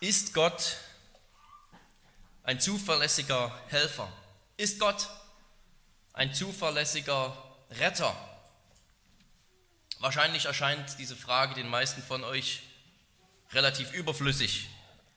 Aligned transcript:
Ist 0.00 0.32
Gott 0.32 0.76
ein 2.44 2.60
zuverlässiger 2.60 3.52
Helfer? 3.66 4.12
Ist 4.56 4.78
Gott 4.78 5.08
ein 6.12 6.32
zuverlässiger 6.32 7.36
Retter? 7.70 8.16
Wahrscheinlich 9.98 10.44
erscheint 10.44 10.96
diese 11.00 11.16
Frage 11.16 11.54
den 11.54 11.66
meisten 11.66 12.00
von 12.00 12.22
euch 12.22 12.62
relativ 13.52 13.92
überflüssig. 13.92 14.68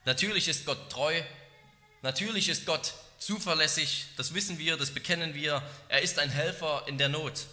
Natürlich 0.06 0.48
ist 0.48 0.66
Gott 0.66 0.90
treu, 0.90 1.22
natürlich 2.02 2.50
ist 2.50 2.66
Gott 2.66 2.96
zuverlässig, 3.20 4.08
das 4.18 4.34
wissen 4.34 4.58
wir, 4.58 4.78
das 4.78 4.90
bekennen 4.90 5.36
wir. 5.36 5.62
Er 5.90 6.02
ist 6.02 6.18
ein 6.18 6.32
Helfer 6.32 6.86
in 6.88 6.98
der 6.98 7.10
Not. 7.10 7.46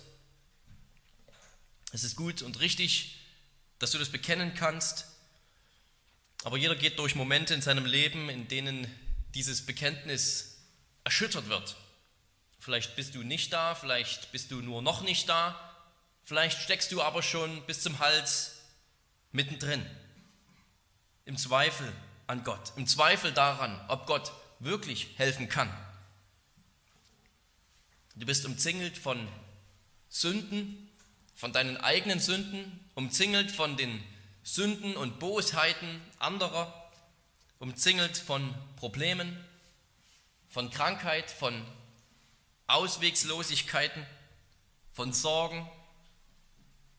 Es 1.92 2.04
ist 2.04 2.16
gut 2.16 2.40
und 2.40 2.60
richtig, 2.60 3.18
dass 3.79 3.90
du 3.90 3.98
das 3.98 4.08
bekennen 4.08 4.54
kannst, 4.54 5.04
aber 6.45 6.57
jeder 6.57 6.77
geht 6.77 6.98
durch 6.98 7.14
Momente 7.14 7.55
in 7.55 7.62
seinem 7.62 7.84
Leben, 7.84 8.29
in 8.29 8.48
denen 8.48 8.87
dieses 9.34 9.66
Bekenntnis 9.66 10.59
erschüttert 11.05 11.48
wird. 11.48 11.77
Vielleicht 12.61 12.97
bist 12.97 13.14
du 13.14 13.23
nicht 13.23 13.52
da, 13.52 13.74
vielleicht 13.74 14.33
bist 14.33 14.51
du 14.51 14.61
nur 14.61 14.83
noch 14.83 15.02
nicht 15.02 15.28
da, 15.28 15.59
vielleicht 16.24 16.61
steckst 16.61 16.92
du 16.92 17.02
aber 17.02 17.23
schon 17.23 17.62
bis 17.66 17.83
zum 17.83 17.98
Hals 17.98 18.56
mittendrin. 19.33 19.84
Im 21.24 21.37
Zweifel 21.37 21.92
an 22.27 22.45
Gott, 22.45 22.73
im 22.77 22.86
Zweifel 22.86 23.33
daran, 23.33 23.78
ob 23.89 24.06
Gott 24.06 24.33
wirklich 24.61 25.09
helfen 25.16 25.48
kann. 25.48 25.73
Du 28.16 28.27
bist 28.27 28.45
umzingelt 28.45 28.98
von 28.98 29.28
Sünden, 30.09 30.91
von 31.34 31.52
deinen 31.52 31.77
eigenen 31.77 32.19
Sünden, 32.19 32.84
umzingelt 32.95 33.50
von 33.50 33.77
den 33.77 34.02
Sünden 34.48 34.97
und 34.97 35.19
Bosheiten 35.19 36.01
anderer, 36.19 36.91
umzingelt 37.59 38.16
von 38.16 38.55
Problemen, 38.77 39.45
von 40.48 40.70
Krankheit, 40.70 41.31
von 41.31 41.67
Auswegslosigkeiten, 42.67 44.06
von 44.95 45.12
Sorgen, 45.12 45.69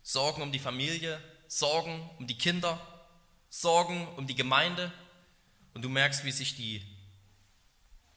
Sorgen 0.04 0.44
um 0.44 0.52
die 0.52 0.60
Familie, 0.60 1.20
Sorgen 1.48 2.08
um 2.20 2.28
die 2.28 2.38
Kinder, 2.38 2.80
Sorgen 3.50 4.08
um 4.10 4.28
die 4.28 4.36
Gemeinde 4.36 4.94
und 5.74 5.82
du 5.82 5.90
merkst, 5.90 6.26
wie 6.26 6.32
sich 6.32 6.56
die 6.56 6.86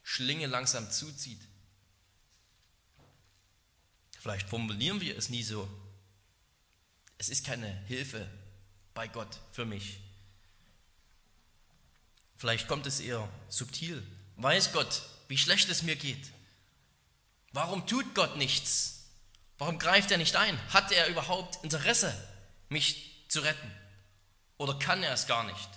Schlinge 0.02 0.46
langsam 0.46 0.90
zuzieht. 0.90 1.40
Vielleicht 4.18 4.50
formulieren 4.50 5.00
wir 5.00 5.16
es 5.16 5.30
nie 5.30 5.42
so. 5.42 5.66
Es 7.16 7.30
ist 7.30 7.46
keine 7.46 7.72
Hilfe 7.86 8.28
bei 8.94 9.08
Gott 9.08 9.40
für 9.52 9.64
mich. 9.64 9.98
Vielleicht 12.36 12.68
kommt 12.68 12.86
es 12.86 13.00
eher 13.00 13.28
subtil. 13.48 14.02
Weiß 14.36 14.72
Gott, 14.72 15.02
wie 15.28 15.38
schlecht 15.38 15.68
es 15.68 15.82
mir 15.82 15.96
geht? 15.96 16.32
Warum 17.52 17.86
tut 17.86 18.14
Gott 18.14 18.36
nichts? 18.36 19.10
Warum 19.58 19.78
greift 19.78 20.10
er 20.10 20.18
nicht 20.18 20.34
ein? 20.36 20.58
Hat 20.72 20.90
er 20.90 21.06
überhaupt 21.06 21.62
Interesse, 21.62 22.12
mich 22.68 23.26
zu 23.28 23.40
retten? 23.40 23.70
Oder 24.56 24.74
kann 24.74 25.02
er 25.02 25.12
es 25.12 25.26
gar 25.26 25.44
nicht? 25.44 25.68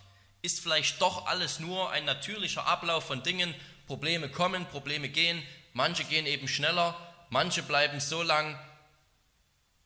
Ist 0.41 0.59
vielleicht 0.59 1.01
doch 1.01 1.27
alles 1.27 1.59
nur 1.59 1.91
ein 1.91 2.05
natürlicher 2.05 2.65
Ablauf 2.65 3.05
von 3.05 3.23
Dingen? 3.23 3.53
Probleme 3.87 4.29
kommen, 4.29 4.65
Probleme 4.67 5.09
gehen, 5.09 5.43
manche 5.73 6.03
gehen 6.03 6.25
eben 6.25 6.47
schneller, 6.47 6.95
manche 7.29 7.61
bleiben 7.61 7.99
so 7.99 8.23
lang, 8.23 8.59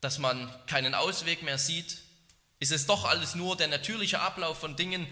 dass 0.01 0.17
man 0.17 0.49
keinen 0.67 0.95
Ausweg 0.95 1.43
mehr 1.43 1.57
sieht. 1.57 1.97
Ist 2.59 2.71
es 2.71 2.85
doch 2.85 3.05
alles 3.05 3.35
nur 3.35 3.55
der 3.55 3.69
natürliche 3.69 4.19
Ablauf 4.19 4.59
von 4.59 4.75
Dingen? 4.75 5.07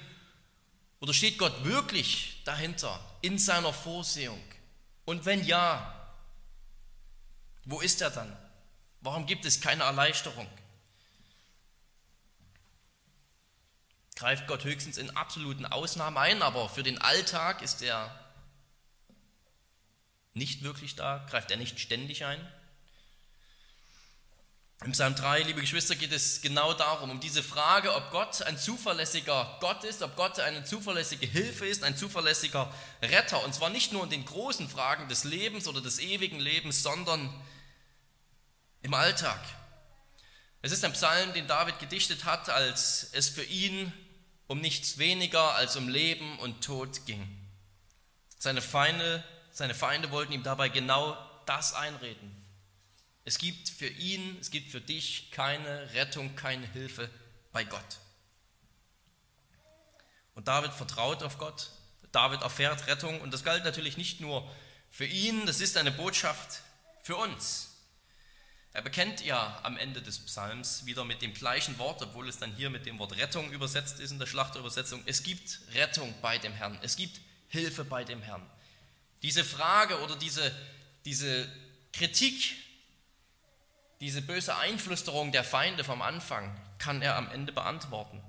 Oder 0.99 1.13
steht 1.13 1.37
Gott 1.37 1.63
wirklich 1.63 2.41
dahinter 2.43 2.99
in 3.21 3.39
seiner 3.39 3.71
Vorsehung? 3.71 4.41
Und 5.05 5.25
wenn 5.25 5.45
ja, 5.45 5.93
wo 7.65 7.79
ist 7.79 8.01
er 8.01 8.09
dann? 8.09 8.35
Warum 9.01 9.25
gibt 9.25 9.45
es 9.45 9.61
keine 9.61 9.83
Erleichterung? 9.83 10.47
Greift 14.15 14.47
Gott 14.47 14.63
höchstens 14.63 14.97
in 14.97 15.15
absoluten 15.15 15.65
Ausnahmen 15.65 16.17
ein, 16.17 16.41
aber 16.41 16.67
für 16.69 16.83
den 16.83 16.97
Alltag 16.97 17.61
ist 17.61 17.81
er 17.83 18.11
nicht 20.33 20.63
wirklich 20.63 20.95
da, 20.95 21.25
greift 21.29 21.51
er 21.51 21.57
nicht 21.57 21.79
ständig 21.79 22.25
ein. 22.25 22.39
Im 24.85 24.91
Psalm 24.91 25.15
3, 25.15 25.41
liebe 25.41 25.61
Geschwister, 25.61 25.95
geht 25.95 26.11
es 26.11 26.41
genau 26.41 26.71
darum, 26.71 27.09
um 27.09 27.19
diese 27.19 27.41
Frage, 27.41 27.95
ob 27.95 28.11
Gott 28.11 28.43
ein 28.43 28.59
zuverlässiger 28.59 29.57
Gott 29.59 29.83
ist, 29.83 30.03
ob 30.03 30.15
Gott 30.15 30.39
eine 30.39 30.63
zuverlässige 30.63 31.25
Hilfe 31.25 31.65
ist, 31.65 31.83
ein 31.83 31.97
zuverlässiger 31.97 32.71
Retter. 33.01 33.43
Und 33.43 33.55
zwar 33.55 33.71
nicht 33.71 33.91
nur 33.91 34.03
in 34.03 34.11
den 34.11 34.23
großen 34.23 34.69
Fragen 34.69 35.09
des 35.09 35.23
Lebens 35.23 35.67
oder 35.67 35.81
des 35.81 35.97
ewigen 35.97 36.39
Lebens, 36.39 36.83
sondern 36.83 37.33
im 38.83 38.93
Alltag. 38.93 39.39
Es 40.61 40.71
ist 40.71 40.85
ein 40.85 40.93
Psalm, 40.93 41.33
den 41.33 41.47
David 41.47 41.79
gedichtet 41.79 42.25
hat, 42.25 42.49
als 42.49 43.09
es 43.13 43.29
für 43.29 43.43
ihn 43.43 43.91
um 44.45 44.61
nichts 44.61 44.99
weniger 44.99 45.55
als 45.55 45.75
um 45.75 45.89
Leben 45.89 46.37
und 46.37 46.63
Tod 46.63 47.07
ging. 47.07 47.27
Seine 48.37 48.61
Feinde, 48.61 49.23
seine 49.51 49.73
Feinde 49.73 50.11
wollten 50.11 50.33
ihm 50.33 50.43
dabei 50.43 50.69
genau 50.69 51.17
das 51.47 51.73
einreden. 51.73 52.46
Es 53.27 53.39
gibt 53.39 53.67
für 53.67 53.89
ihn, 53.89 54.37
es 54.39 54.51
gibt 54.51 54.71
für 54.71 54.79
dich 54.79 55.31
keine 55.31 55.93
Rettung, 55.93 56.37
keine 56.37 56.65
Hilfe 56.65 57.09
bei 57.51 57.65
Gott. 57.65 57.97
Und 60.33 60.47
David 60.47 60.71
vertraut 60.71 61.21
auf 61.23 61.37
Gott, 61.37 61.71
David 62.13 62.41
erfährt 62.41 62.87
Rettung 62.87 63.19
und 63.19 63.33
das 63.33 63.43
galt 63.43 63.65
natürlich 63.65 63.97
nicht 63.97 64.21
nur 64.21 64.49
für 64.89 65.05
ihn, 65.05 65.45
das 65.45 65.59
ist 65.59 65.75
eine 65.75 65.91
Botschaft 65.91 66.61
für 67.03 67.17
uns. 67.17 67.71
Er 68.71 68.81
bekennt 68.81 69.19
ja 69.19 69.59
am 69.61 69.75
Ende 69.75 70.01
des 70.01 70.19
Psalms 70.19 70.85
wieder 70.85 71.03
mit 71.03 71.21
dem 71.21 71.33
gleichen 71.33 71.77
Wort, 71.79 72.01
obwohl 72.01 72.29
es 72.29 72.37
dann 72.37 72.55
hier 72.55 72.69
mit 72.69 72.85
dem 72.85 72.97
Wort 72.97 73.17
Rettung 73.17 73.51
übersetzt 73.51 73.99
ist 73.99 74.11
in 74.11 74.19
der 74.19 74.27
Schlachterübersetzung. 74.27 75.03
Es 75.05 75.21
gibt 75.23 75.59
Rettung 75.73 76.15
bei 76.21 76.37
dem 76.37 76.53
Herrn, 76.53 76.79
es 76.81 76.95
gibt 76.95 77.19
Hilfe 77.49 77.83
bei 77.83 78.05
dem 78.05 78.21
Herrn. 78.21 78.49
Diese 79.21 79.43
Frage 79.43 79.99
oder 79.99 80.15
diese, 80.15 80.49
diese 81.03 81.51
Kritik 81.91 82.55
diese 83.99 84.21
böse 84.21 84.55
Einflüsterung 84.57 85.31
der 85.31 85.43
Feinde 85.43 85.83
vom 85.83 86.01
Anfang 86.01 86.55
kann 86.77 87.01
er 87.01 87.15
am 87.15 87.29
Ende 87.31 87.51
beantworten. 87.51 88.21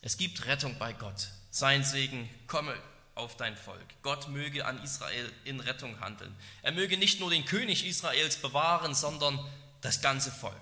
Es 0.00 0.16
gibt 0.16 0.46
Rettung 0.46 0.78
bei 0.78 0.92
Gott. 0.92 1.28
Sein 1.50 1.82
Segen 1.82 2.30
komme 2.46 2.74
auf 3.16 3.36
dein 3.36 3.56
Volk. 3.56 3.86
Gott 4.02 4.28
möge 4.28 4.64
an 4.66 4.82
Israel 4.82 5.32
in 5.44 5.58
Rettung 5.58 6.00
handeln. 6.00 6.34
Er 6.62 6.72
möge 6.72 6.98
nicht 6.98 7.18
nur 7.18 7.30
den 7.30 7.44
König 7.44 7.84
Israels 7.86 8.36
bewahren, 8.36 8.94
sondern 8.94 9.38
das 9.80 10.02
ganze 10.02 10.30
Volk. 10.30 10.54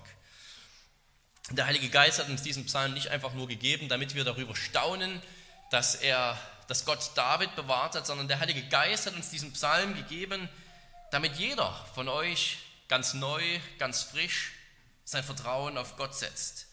Der 1.51 1.67
Heilige 1.67 1.89
Geist 1.89 2.17
hat 2.17 2.29
uns 2.29 2.41
diesen 2.41 2.65
Psalm 2.65 2.93
nicht 2.93 3.09
einfach 3.09 3.33
nur 3.33 3.47
gegeben, 3.47 3.89
damit 3.89 4.15
wir 4.15 4.23
darüber 4.23 4.55
staunen, 4.55 5.21
dass 5.69 5.93
er, 5.93 6.39
dass 6.67 6.85
Gott 6.85 7.11
David 7.13 7.55
bewahrt 7.55 7.93
hat, 7.93 8.07
sondern 8.07 8.27
der 8.27 8.39
Heilige 8.39 8.63
Geist 8.69 9.05
hat 9.05 9.13
uns 9.13 9.29
diesen 9.29 9.53
Psalm 9.53 9.93
gegeben, 9.93 10.49
damit 11.11 11.35
jeder 11.35 11.71
von 11.93 12.07
euch 12.07 12.57
ganz 12.87 13.13
neu, 13.13 13.43
ganz 13.77 14.03
frisch 14.03 14.53
sein 15.03 15.23
Vertrauen 15.23 15.77
auf 15.77 15.97
Gott 15.97 16.15
setzt. 16.15 16.67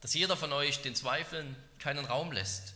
Dass 0.00 0.14
jeder 0.14 0.36
von 0.36 0.52
euch 0.52 0.82
den 0.82 0.94
Zweifeln 0.94 1.56
keinen 1.78 2.04
Raum 2.04 2.32
lässt. 2.32 2.74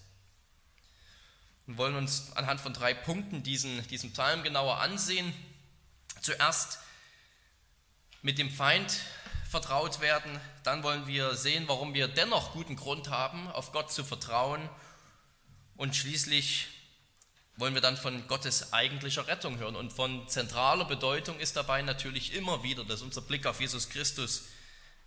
Wir 1.67 1.77
wollen 1.77 1.95
uns 1.95 2.33
anhand 2.35 2.61
von 2.61 2.73
drei 2.73 2.95
Punkten 2.95 3.43
diesen, 3.43 3.87
diesen 3.89 4.13
Psalm 4.13 4.43
genauer 4.43 4.81
ansehen. 4.81 5.33
Zuerst 6.21 6.81
mit 8.23 8.39
dem 8.39 8.51
Feind 8.51 8.99
vertraut 9.49 10.01
werden, 10.01 10.41
dann 10.63 10.83
wollen 10.83 11.07
wir 11.07 11.35
sehen, 11.35 11.65
warum 11.69 11.95
wir 11.95 12.09
dennoch 12.09 12.53
guten 12.53 12.77
Grund 12.77 13.11
haben, 13.11 13.49
auf 13.49 13.73
Gott 13.73 13.93
zu 13.93 14.05
vertrauen 14.05 14.69
und 15.77 15.97
schließlich 15.97 16.69
wollen 17.61 17.75
wir 17.75 17.83
dann 17.83 17.97
von 17.97 18.27
Gottes 18.27 18.73
eigentlicher 18.73 19.27
Rettung 19.27 19.59
hören. 19.59 19.77
Und 19.77 19.93
von 19.93 20.27
zentraler 20.29 20.87
Bedeutung 20.87 21.39
ist 21.39 21.57
dabei 21.57 21.83
natürlich 21.83 22.35
immer 22.35 22.63
wieder, 22.63 22.85
dass 22.85 23.03
unser 23.03 23.21
Blick 23.21 23.47
auf 23.47 23.61
Jesus 23.61 23.91
Christus 23.91 24.45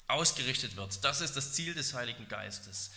ausgerichtet 0.07 0.75
wird. 0.75 1.03
Das 1.03 1.21
ist 1.21 1.35
das 1.35 1.53
Ziel 1.53 1.73
des 1.73 1.93
Heiligen 1.93 2.27
Geistes. 2.27 2.91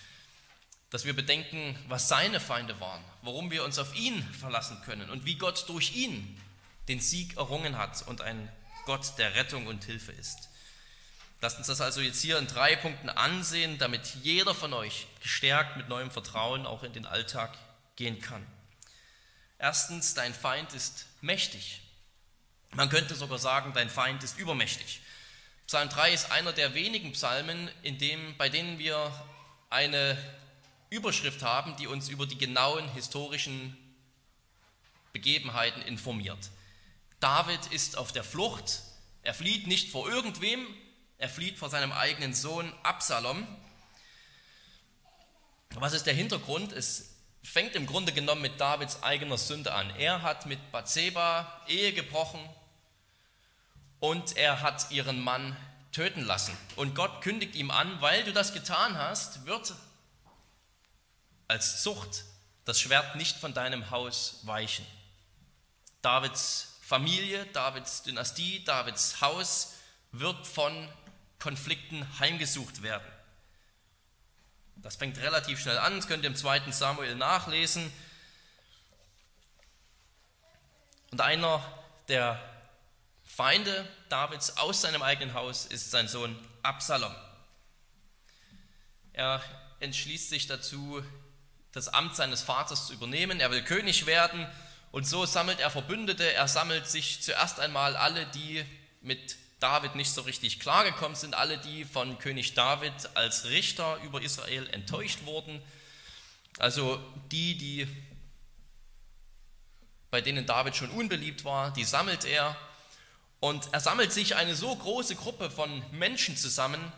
Dass 0.91 1.05
wir 1.05 1.17
bedenken, 1.17 1.77
was 1.89 2.09
seine 2.09 2.39
Feinde 2.39 2.79
waren, 2.81 3.03
warum 3.23 3.51
wir 3.51 3.65
uns 3.65 3.79
auf 3.79 3.97
ihn 3.97 4.23
verlassen 4.35 4.81
können 4.85 5.11
und 5.11 5.25
wie 5.25 5.37
Gott 5.37 5.69
durch 5.69 5.97
ihn 5.97 6.41
den 6.89 7.01
Sieg 7.01 7.37
errungen 7.37 7.79
hat 7.79 8.07
und 8.07 8.21
ein 8.21 8.49
Gott 8.85 9.19
der 9.19 9.35
Rettung 9.35 9.67
und 9.67 9.85
Hilfe 9.85 10.13
ist. 10.13 10.49
Lasst 11.41 11.59
uns 11.59 11.67
das 11.67 11.81
also 11.81 12.01
jetzt 12.01 12.23
hier 12.23 12.39
in 12.39 12.47
drei 12.47 12.77
Punkten 12.77 13.09
ansehen, 13.09 13.79
damit 13.79 14.17
jeder 14.23 14.55
von 14.55 14.73
euch 14.73 15.07
gestärkt 15.21 15.77
mit 15.77 15.89
neuem 15.89 16.11
Vertrauen 16.11 16.67
auch 16.67 16.83
in 16.83 16.93
den 16.93 17.05
Alltag 17.05 17.57
gehen 17.97 18.21
kann. 18.21 18.47
Erstens, 19.59 20.15
dein 20.15 20.35
Feind 20.35 20.73
ist 20.75 21.07
mächtig. 21.21 21.81
Man 22.73 22.91
könnte 22.91 23.15
sogar 23.15 23.39
sagen, 23.39 23.73
dein 23.73 23.89
Feind 23.89 24.23
ist 24.23 24.39
übermächtig. 24.39 25.01
Psalm 25.67 25.89
3 25.89 26.13
ist 26.13 26.31
einer 26.31 26.53
der 26.53 26.75
wenigen 26.75 27.13
Psalmen, 27.13 27.71
in 27.83 27.99
dem, 27.99 28.37
bei 28.37 28.49
denen 28.49 28.79
wir 28.79 29.13
eine 29.71 30.17
Überschrift 30.91 31.43
haben, 31.43 31.75
die 31.77 31.87
uns 31.87 32.09
über 32.09 32.27
die 32.27 32.39
genauen 32.39 32.89
historischen 32.93 33.77
Begebenheiten 35.13 35.83
informiert. 35.83 36.51
David 37.19 37.67
ist 37.73 37.97
auf 37.97 38.13
der 38.13 38.23
Flucht, 38.23 38.83
er 39.23 39.35
flieht 39.35 39.67
nicht 39.67 39.91
vor 39.91 40.09
irgendwem, 40.09 40.67
er 41.19 41.29
flieht 41.29 41.59
vor 41.59 41.71
seinem 41.71 41.93
eigenen 41.93 42.35
Sohn 42.35 42.73
Absalom. 42.83 43.47
Was 45.75 45.95
ist 45.95 46.07
der 46.07 46.15
Hintergrund? 46.15 46.73
Es 46.73 47.16
fängt 47.47 47.75
im 47.77 47.87
Grunde 47.87 48.13
genommen 48.13 48.43
mit 48.43 48.61
Davids 48.61 49.03
eigener 49.03 49.39
Sünde 49.39 49.73
an. 49.73 49.89
Er 49.97 50.23
hat 50.23 50.47
mit 50.47 50.73
Bathseba 50.73 51.63
Ehe 51.69 51.93
gebrochen 51.93 52.41
und 54.01 54.37
er 54.37 54.61
hat 54.61 54.91
ihren 54.91 55.21
Mann 55.21 55.57
töten 55.93 56.25
lassen. 56.25 56.57
Und 56.75 56.95
Gott 56.95 57.23
kündigt 57.23 57.55
ihm 57.55 57.71
an, 57.71 58.01
weil 58.03 58.25
du 58.25 58.33
das 58.33 58.53
getan 58.53 58.99
hast, 58.99 59.47
wird 59.47 59.73
als 61.49 61.83
Zucht 61.83 62.25
das 62.65 62.81
Schwert 62.81 63.17
nicht 63.17 63.37
von 63.37 63.55
deinem 63.55 63.91
Haus 63.91 64.41
weichen. 64.43 64.85
Davids 66.03 66.79
Familie, 66.83 67.47
Davids 67.47 68.03
Dynastie, 68.03 68.65
Davids 68.65 69.21
Haus 69.21 69.75
wird 70.13 70.47
von 70.47 70.89
Konflikten 71.39 72.07
heimgesucht 72.19 72.83
werden. 72.83 73.16
Das 74.87 74.95
fängt 74.95 75.19
relativ 75.19 75.59
schnell 75.61 75.79
an, 75.79 75.97
das 75.97 76.07
könnt 76.07 76.23
ihr 76.23 76.31
im 76.31 76.37
2. 76.37 76.71
Samuel 76.71 77.17
nachlesen. 77.17 77.93
Und 81.11 81.21
einer 81.21 81.61
der 82.07 82.41
Feinde 83.25 83.85
Davids 84.11 84.59
aus 84.59 84.83
seinem 84.83 85.03
eigenen 85.03 85.35
Haus 85.35 85.67
ist 85.67 85.91
sein 85.91 86.07
Sohn 86.07 86.39
Absalom. 86.63 87.13
Er 89.13 89.43
entschließt 89.81 90.31
sich 90.31 90.47
dazu, 90.47 91.03
das 91.73 91.89
Amt 91.89 92.15
seines 92.15 92.43
Vaters 92.43 92.87
zu 92.87 92.93
übernehmen. 92.93 93.41
Er 93.41 93.51
will 93.51 93.65
König 93.65 94.07
werden 94.07 94.47
und 94.93 95.05
so 95.05 95.27
sammelt 95.27 95.59
er 95.59 95.73
Verbündete. 95.73 96.33
Er 96.33 96.47
sammelt 96.47 96.87
sich 96.87 97.25
zuerst 97.25 97.59
einmal 97.59 97.97
alle, 97.97 98.25
die 98.27 98.65
mit 99.01 99.37
David 99.61 99.95
nicht 99.95 100.13
so 100.13 100.23
richtig 100.23 100.61
klargekommen 100.61 101.17
sind, 101.17 101.35
alle, 101.35 101.59
die 101.59 101.85
von 101.85 102.19
König 102.19 102.55
David 102.55 102.93
als 103.15 103.47
Richter 103.47 103.99
über 104.05 104.21
Israel 104.21 104.69
enttäuscht 104.71 105.25
wurden, 105.25 105.63
also 106.59 107.03
die, 107.31 107.57
die 107.57 107.89
bei 110.11 110.21
denen 110.21 110.47
David 110.47 110.77
schon 110.77 110.91
unbeliebt 110.91 111.45
war, 111.45 111.73
die 111.73 111.85
sammelt 111.85 112.25
er. 112.25 112.57
Und 113.41 113.69
er 113.73 113.81
sammelt 113.81 114.13
sich 114.13 114.35
eine 114.35 114.55
so 114.55 114.75
große 114.75 115.15
Gruppe 115.15 115.51
von 115.51 115.83
Menschen 115.93 116.37
zusammen, 116.37 116.93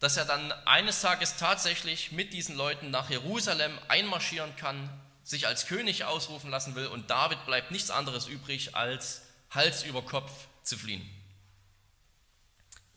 dass 0.00 0.16
er 0.16 0.24
dann 0.24 0.50
eines 0.66 1.00
Tages 1.00 1.36
tatsächlich 1.36 2.12
mit 2.12 2.32
diesen 2.32 2.56
Leuten 2.56 2.90
nach 2.90 3.10
Jerusalem 3.10 3.78
einmarschieren 3.88 4.56
kann, 4.56 4.90
sich 5.22 5.46
als 5.46 5.66
König 5.66 6.04
ausrufen 6.04 6.50
lassen 6.50 6.74
will 6.74 6.88
und 6.88 7.10
David 7.10 7.46
bleibt 7.46 7.70
nichts 7.70 7.90
anderes 7.90 8.26
übrig, 8.26 8.74
als 8.74 9.22
Hals 9.50 9.84
über 9.84 10.02
Kopf 10.02 10.32
zu 10.62 10.76
fliehen. 10.76 11.08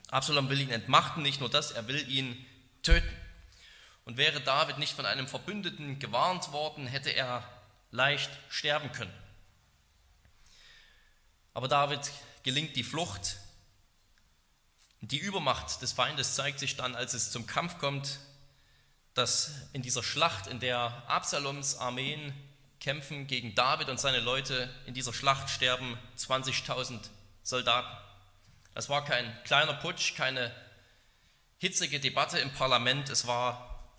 Absalom 0.10 0.50
will 0.50 0.62
ihn 0.62 0.72
entmachten, 0.72 1.22
nicht 1.22 1.40
nur 1.40 1.50
das, 1.50 1.72
er 1.72 1.88
will 1.88 2.10
ihn 2.10 2.46
töten. 2.82 3.16
Und 4.06 4.16
wäre 4.16 4.40
David 4.40 4.78
nicht 4.78 4.94
von 4.94 5.06
einem 5.06 5.28
Verbündeten 5.28 6.00
gewarnt 6.00 6.54
worden, 6.54 6.88
hätte 6.88 7.10
er 7.10 7.44
leicht 7.92 8.32
sterben 8.50 8.92
können. 8.94 9.14
Aber 11.54 11.68
David 11.68 12.00
gelingt 12.44 12.76
die 12.76 12.84
Flucht. 12.84 13.38
Die 15.02 15.18
Übermacht 15.18 15.82
des 15.82 15.92
Feindes 15.92 16.36
zeigt 16.36 16.60
sich 16.60 16.78
dann, 16.78 16.96
als 16.96 17.14
es 17.14 17.32
zum 17.32 17.46
Kampf 17.48 17.78
kommt, 17.78 18.20
dass 19.14 19.52
in 19.74 19.82
dieser 19.82 20.04
Schlacht, 20.04 20.48
in 20.48 20.60
der 20.60 21.04
Absaloms 21.08 21.76
Armeen 21.76 22.34
kämpfen 22.80 23.28
gegen 23.28 23.56
David 23.56 23.90
und 23.90 24.00
seine 24.00 24.20
Leute, 24.20 24.70
in 24.86 24.94
dieser 24.94 25.14
Schlacht 25.14 25.50
sterben 25.50 25.98
20.000 26.18 27.00
Soldaten. 27.44 28.07
Es 28.78 28.90
war 28.90 29.04
kein 29.04 29.36
kleiner 29.44 29.74
Putsch, 29.74 30.14
keine 30.14 30.54
hitzige 31.58 32.00
Debatte 32.00 32.38
im 32.38 32.52
Parlament, 32.52 33.10
es 33.10 33.26
war 33.26 33.92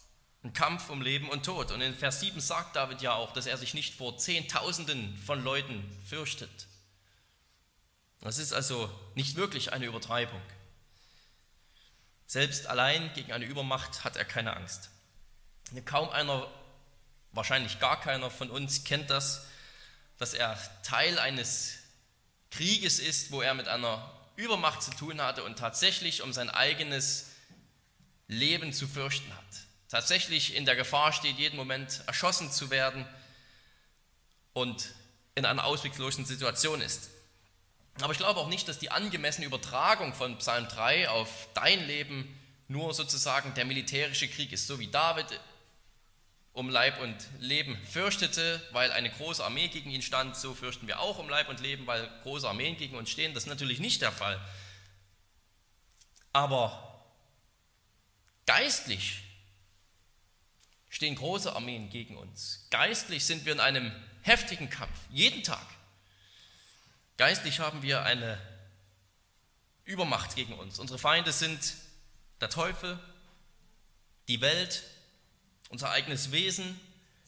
ein 0.45 0.53
Kampf 0.53 0.89
um 0.89 1.03
Leben 1.03 1.29
und 1.29 1.45
Tod. 1.45 1.73
Und 1.73 1.81
in 1.81 1.97
Vers 1.97 2.21
7 2.21 2.41
sagt 2.41 2.77
David 2.77 3.03
ja 3.03 3.15
auch, 3.15 3.33
dass 3.33 3.47
er 3.47 3.59
sich 3.59 3.75
nicht 3.75 3.97
vor 3.97 4.19
Zehntausenden 4.19 5.19
von 5.19 5.43
Leuten 5.43 5.83
fürchtet. 6.05 6.69
Das 8.21 8.39
ist 8.39 8.53
also 8.53 8.89
nicht 9.17 9.35
wirklich 9.35 9.73
eine 9.73 9.87
Übertreibung. 9.87 10.41
Selbst 12.29 12.69
allein 12.69 13.13
gegen 13.15 13.33
eine 13.33 13.47
Übermacht 13.47 14.05
hat 14.05 14.17
er 14.17 14.25
keine 14.25 14.55
Angst. 14.55 14.91
Kaum 15.87 16.09
einer, 16.11 16.47
wahrscheinlich 17.33 17.81
gar 17.81 18.01
keiner 18.01 18.31
von 18.31 18.49
uns 18.49 18.85
kennt 18.85 19.11
das, 19.11 19.45
dass 20.19 20.35
er 20.35 20.57
Teil 20.85 21.19
eines 21.19 21.79
Krieges 22.53 23.01
ist, 23.01 23.33
wo 23.33 23.43
er 23.43 23.55
mit 23.55 23.67
einer 23.67 24.15
Übermacht 24.39 24.83
zu 24.85 24.93
tun 24.93 25.21
hatte 25.21 25.43
und 25.43 25.59
tatsächlich 25.59 26.23
um 26.23 26.33
sein 26.33 26.49
eigenes 26.49 27.33
Leben 28.29 28.73
zu 28.73 28.87
fürchten 28.87 29.35
hat. 29.35 29.45
Tatsächlich 29.89 30.55
in 30.55 30.65
der 30.65 30.77
Gefahr 30.77 31.13
steht, 31.13 31.39
jeden 31.39 31.57
Moment 31.57 32.05
erschossen 32.07 32.53
zu 32.53 32.71
werden 32.71 33.05
und 34.53 34.95
in 35.35 35.45
einer 35.45 35.65
ausweglosen 35.65 36.25
Situation 36.25 36.81
ist. 36.81 37.11
Aber 38.01 38.13
ich 38.13 38.19
glaube 38.19 38.39
auch 38.39 38.49
nicht, 38.49 38.69
dass 38.69 38.79
die 38.79 38.93
angemessene 38.93 39.47
Übertragung 39.47 40.15
von 40.15 40.39
Psalm 40.39 40.69
3 40.69 41.09
auf 41.09 41.49
dein 41.55 41.85
Leben 41.89 42.39
nur 42.69 42.95
sozusagen 42.95 43.55
der 43.55 43.65
militärische 43.65 44.29
Krieg 44.29 44.53
ist, 44.53 44.69
so 44.69 44.79
wie 44.79 44.87
David 44.87 45.27
um 46.59 46.69
Leib 46.69 47.01
und 47.01 47.15
Leben 47.39 47.79
fürchtete, 47.87 48.61
weil 48.73 48.91
eine 48.91 49.11
große 49.11 49.45
Armee 49.45 49.69
gegen 49.69 49.93
ihn 49.93 50.03
stand, 50.03 50.37
so 50.37 50.55
fürchten 50.55 50.89
wir 50.89 50.99
auch 50.99 51.19
um 51.19 51.29
Leib 51.29 51.49
und 51.49 51.61
Leben, 51.61 51.87
weil 51.87 52.11
große 52.25 52.49
Armeen 52.49 52.77
gegen 52.77 52.97
uns 52.97 53.11
stehen. 53.11 53.33
Das 53.33 53.45
ist 53.45 53.49
natürlich 53.49 53.79
nicht 53.79 54.03
der 54.03 54.11
Fall. 54.11 54.45
Aber 56.33 57.01
geistlich 58.45 59.23
stehen 60.89 61.15
große 61.15 61.55
Armeen 61.55 61.91
gegen 61.91 62.17
uns. 62.17 62.67
Geistlich 62.71 63.25
sind 63.25 63.45
wir 63.45 63.53
in 63.53 63.61
einem 63.61 63.93
heftigen 64.23 64.69
Kampf, 64.69 64.99
jeden 65.11 65.45
Tag. 65.45 65.65
Geistlich 67.19 67.61
haben 67.61 67.83
wir 67.83 68.03
eine 68.03 68.37
Übermacht 69.85 70.35
gegen 70.35 70.55
uns. 70.55 70.81
Unsere 70.81 70.99
Feinde 70.99 71.31
sind 71.31 71.77
der 72.41 72.51
Teufel, 72.51 72.99
die 74.27 74.41
Welt, 74.41 74.83
unser 75.69 75.91
eigenes 75.91 76.33
Wesen. 76.33 76.79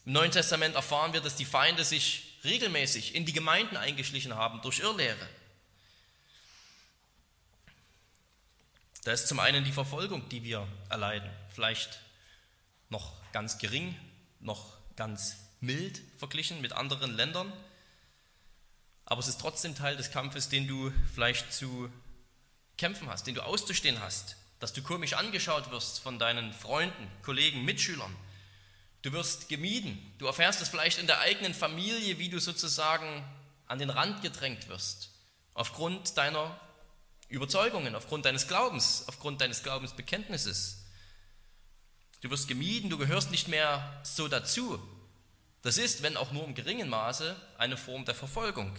Im 0.05 0.13
Neuen 0.13 0.31
Testament 0.31 0.75
erfahren 0.75 1.13
wir, 1.13 1.21
dass 1.21 1.35
die 1.35 1.45
Feinde 1.45 1.83
sich 1.83 2.39
regelmäßig 2.43 3.15
in 3.15 3.25
die 3.25 3.33
Gemeinden 3.33 3.77
eingeschlichen 3.77 4.35
haben 4.35 4.61
durch 4.61 4.79
Irrlehre. 4.79 5.27
Da 9.03 9.11
ist 9.11 9.27
zum 9.27 9.39
einen 9.39 9.63
die 9.63 9.71
Verfolgung, 9.71 10.27
die 10.29 10.43
wir 10.43 10.67
erleiden, 10.89 11.29
vielleicht 11.53 11.99
noch 12.89 13.13
ganz 13.31 13.57
gering, 13.57 13.95
noch 14.39 14.77
ganz 14.95 15.37
mild 15.59 16.01
verglichen 16.17 16.61
mit 16.61 16.73
anderen 16.73 17.15
Ländern, 17.15 17.51
aber 19.05 19.19
es 19.19 19.27
ist 19.27 19.41
trotzdem 19.41 19.75
Teil 19.75 19.97
des 19.97 20.11
Kampfes, 20.11 20.49
den 20.49 20.67
du 20.67 20.91
vielleicht 21.13 21.51
zu 21.51 21.91
kämpfen 22.77 23.09
hast, 23.09 23.27
den 23.27 23.35
du 23.35 23.43
auszustehen 23.43 23.99
hast, 23.99 24.37
dass 24.59 24.73
du 24.73 24.81
komisch 24.81 25.13
angeschaut 25.13 25.69
wirst 25.71 25.99
von 25.99 26.17
deinen 26.17 26.53
Freunden, 26.53 27.11
Kollegen, 27.23 27.65
Mitschülern, 27.65 28.15
Du 29.01 29.11
wirst 29.11 29.49
gemieden. 29.49 30.13
Du 30.19 30.27
erfährst 30.27 30.61
es 30.61 30.69
vielleicht 30.69 30.99
in 30.99 31.07
der 31.07 31.19
eigenen 31.19 31.53
Familie, 31.53 32.19
wie 32.19 32.29
du 32.29 32.39
sozusagen 32.39 33.23
an 33.67 33.79
den 33.79 33.89
Rand 33.89 34.21
gedrängt 34.21 34.67
wirst. 34.67 35.09
Aufgrund 35.53 36.17
deiner 36.17 36.59
Überzeugungen, 37.29 37.95
aufgrund 37.95 38.25
deines 38.25 38.47
Glaubens, 38.47 39.05
aufgrund 39.07 39.41
deines 39.41 39.63
Glaubensbekenntnisses. 39.63 40.85
Du 42.21 42.29
wirst 42.29 42.47
gemieden, 42.47 42.89
du 42.89 42.97
gehörst 42.97 43.31
nicht 43.31 43.47
mehr 43.47 44.01
so 44.03 44.27
dazu. 44.27 44.79
Das 45.61 45.77
ist, 45.77 46.03
wenn 46.03 46.17
auch 46.17 46.31
nur 46.31 46.43
im 46.43 46.55
geringen 46.55 46.89
Maße, 46.89 47.35
eine 47.57 47.77
Form 47.77 48.05
der 48.05 48.15
Verfolgung. 48.15 48.75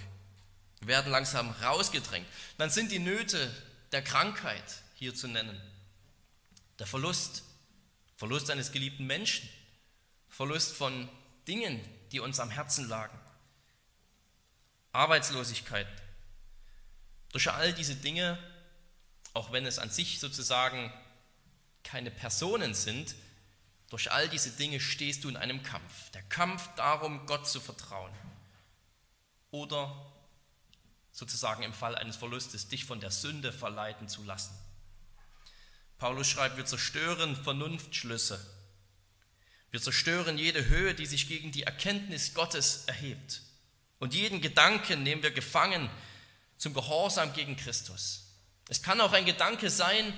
Wir 0.81 0.89
werden 0.89 1.11
langsam 1.11 1.51
rausgedrängt. 1.63 2.27
Dann 2.59 2.71
sind 2.71 2.93
die 2.93 2.99
Nöte 2.99 3.51
der 3.93 4.03
Krankheit 4.03 4.83
hier 4.95 5.15
zu 5.15 5.29
nennen. 5.29 5.61
Der 6.79 6.87
Verlust, 6.87 7.45
Verlust 8.17 8.51
eines 8.51 8.73
geliebten 8.73 9.07
Menschen, 9.07 9.49
Verlust 10.33 10.75
von 10.75 11.11
Dingen, 11.47 11.79
die 12.11 12.19
uns 12.19 12.41
am 12.41 12.49
Herzen 12.49 12.89
lagen, 12.89 13.19
Arbeitslosigkeit. 14.93 15.87
Durch 17.33 17.51
all 17.51 17.75
diese 17.75 17.97
Dinge, 17.97 18.39
auch 19.35 19.53
wenn 19.53 19.67
es 19.67 19.79
an 19.79 19.91
sich 19.91 20.21
sozusagen 20.21 20.91
keine 21.85 22.11
Personen 22.11 22.73
sind, 22.73 23.15
durch 23.91 24.11
all 24.11 24.27
diese 24.31 24.51
Dinge 24.53 24.81
stehst 24.81 25.23
du 25.25 25.29
in 25.29 25.37
einem 25.37 25.63
Kampf. 25.63 26.11
Der 26.13 26.23
Kampf 26.23 26.67
darum, 26.77 27.27
Gott 27.27 27.47
zu 27.47 27.61
vertrauen. 27.61 28.13
Oder 29.51 29.95
sozusagen 31.13 31.63
im 31.63 31.75
Fall 31.75 31.95
eines 31.95 32.17
Verlustes, 32.17 32.69
dich 32.69 32.87
von 32.87 33.01
der 33.01 33.11
Sünde 33.11 33.53
verleiten 33.53 34.09
zu 34.09 34.25
lassen. 34.25 34.59
Paulus 35.99 36.27
schreibt, 36.27 36.57
wir 36.57 36.65
zerstören 36.65 37.37
Vernunftschlüsse 37.37 38.62
Wir 39.73 39.81
zerstören 39.81 40.37
jede 40.37 40.67
Höhe, 40.67 40.95
die 40.95 41.07
sich 41.07 41.29
gegen 41.29 41.51
die 41.51 41.63
Erkenntnis 41.63 42.35
Gottes 42.35 42.85
erhebt. 42.87 43.41
Und 43.99 44.13
jeden 44.15 44.43
Gedanken 44.43 45.03
nehmen 45.03 45.23
wir 45.23 45.31
gefangen 45.31 45.89
zum 46.59 46.75
Gehorsam 46.75 47.33
gegen 47.33 47.57
Christus. 47.57 48.25
Es 48.69 48.83
kann 48.83 49.01
auch 49.01 49.13
ein 49.13 49.25
Gedanke 49.25 49.71
sein, 49.71 50.13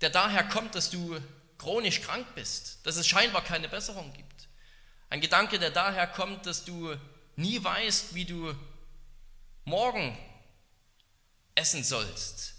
der 0.00 0.10
daher 0.10 0.42
kommt, 0.42 0.74
dass 0.74 0.90
du 0.90 1.20
chronisch 1.56 2.00
krank 2.02 2.26
bist, 2.34 2.84
dass 2.84 2.96
es 2.96 3.06
scheinbar 3.06 3.44
keine 3.44 3.68
Besserung 3.68 4.12
gibt. 4.12 4.48
Ein 5.08 5.20
Gedanke, 5.20 5.60
der 5.60 5.70
daher 5.70 6.08
kommt, 6.08 6.46
dass 6.46 6.64
du 6.64 6.96
nie 7.36 7.62
weißt, 7.62 8.14
wie 8.14 8.24
du 8.24 8.54
morgen 9.64 10.18
essen 11.54 11.84
sollst, 11.84 12.54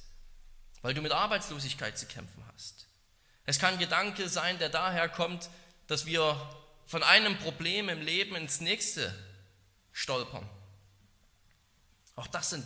weil 0.82 0.94
du 0.94 1.02
mit 1.02 1.12
Arbeitslosigkeit 1.12 1.98
zu 1.98 2.06
kämpfen 2.06 2.44
hast. 2.54 2.88
Es 3.46 3.60
kann 3.60 3.74
ein 3.74 3.80
Gedanke 3.80 4.30
sein, 4.30 4.60
der 4.60 4.70
daher 4.70 5.10
kommt, 5.10 5.50
dass 5.92 6.06
wir 6.06 6.40
von 6.86 7.04
einem 7.04 7.38
Problem 7.40 7.90
im 7.90 8.02
Leben 8.02 8.34
ins 8.38 8.62
nächste 8.62 9.14
stolpern. 9.92 10.50
Auch 12.16 12.28
das 12.28 12.52
sind 12.52 12.66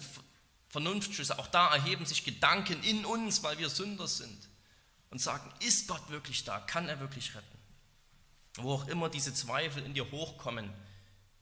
Vernunftschlüsse, 0.69 1.39
auch 1.39 1.47
da 1.47 1.73
erheben 1.73 2.05
sich 2.05 2.23
Gedanken 2.23 2.83
in 2.83 3.03
uns, 3.03 3.41
weil 3.41 3.57
wir 3.57 3.69
Sünder 3.69 4.07
sind 4.07 4.47
und 5.09 5.17
sagen, 5.17 5.51
ist 5.59 5.87
Gott 5.87 6.07
wirklich 6.11 6.43
da? 6.43 6.59
Kann 6.59 6.87
er 6.87 6.99
wirklich 6.99 7.33
retten? 7.33 7.57
Wo 8.57 8.73
auch 8.73 8.87
immer 8.89 9.09
diese 9.09 9.33
Zweifel 9.33 9.83
in 9.83 9.95
dir 9.95 10.11
hochkommen, 10.11 10.71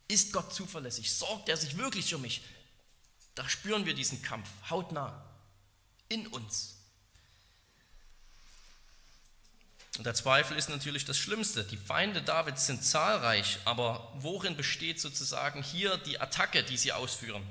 ist 0.08 0.32
Gott 0.32 0.54
zuverlässig? 0.54 1.12
Sorgt 1.12 1.50
er 1.50 1.58
sich 1.58 1.76
wirklich 1.76 2.16
um 2.16 2.22
mich? 2.22 2.44
Da 3.36 3.50
spüren 3.50 3.86
wir 3.86 3.94
diesen 3.94 4.22
Kampf 4.22 4.48
hautnah 4.70 5.22
in 6.08 6.28
uns. 6.28 6.78
Und 9.98 10.06
der 10.06 10.16
Zweifel 10.16 10.58
ist 10.58 10.70
natürlich 10.70 11.06
das 11.06 11.18
Schlimmste. 11.18 11.64
Die 11.64 11.78
Feinde 11.78 12.22
Davids 12.22 12.66
sind 12.66 12.84
zahlreich, 12.84 13.60
aber 13.66 14.12
worin 14.16 14.58
besteht 14.58 15.00
sozusagen 15.00 15.62
hier 15.62 15.98
die 15.98 16.20
Attacke, 16.20 16.64
die 16.64 16.78
sie 16.78 16.94
ausführen? 16.94 17.48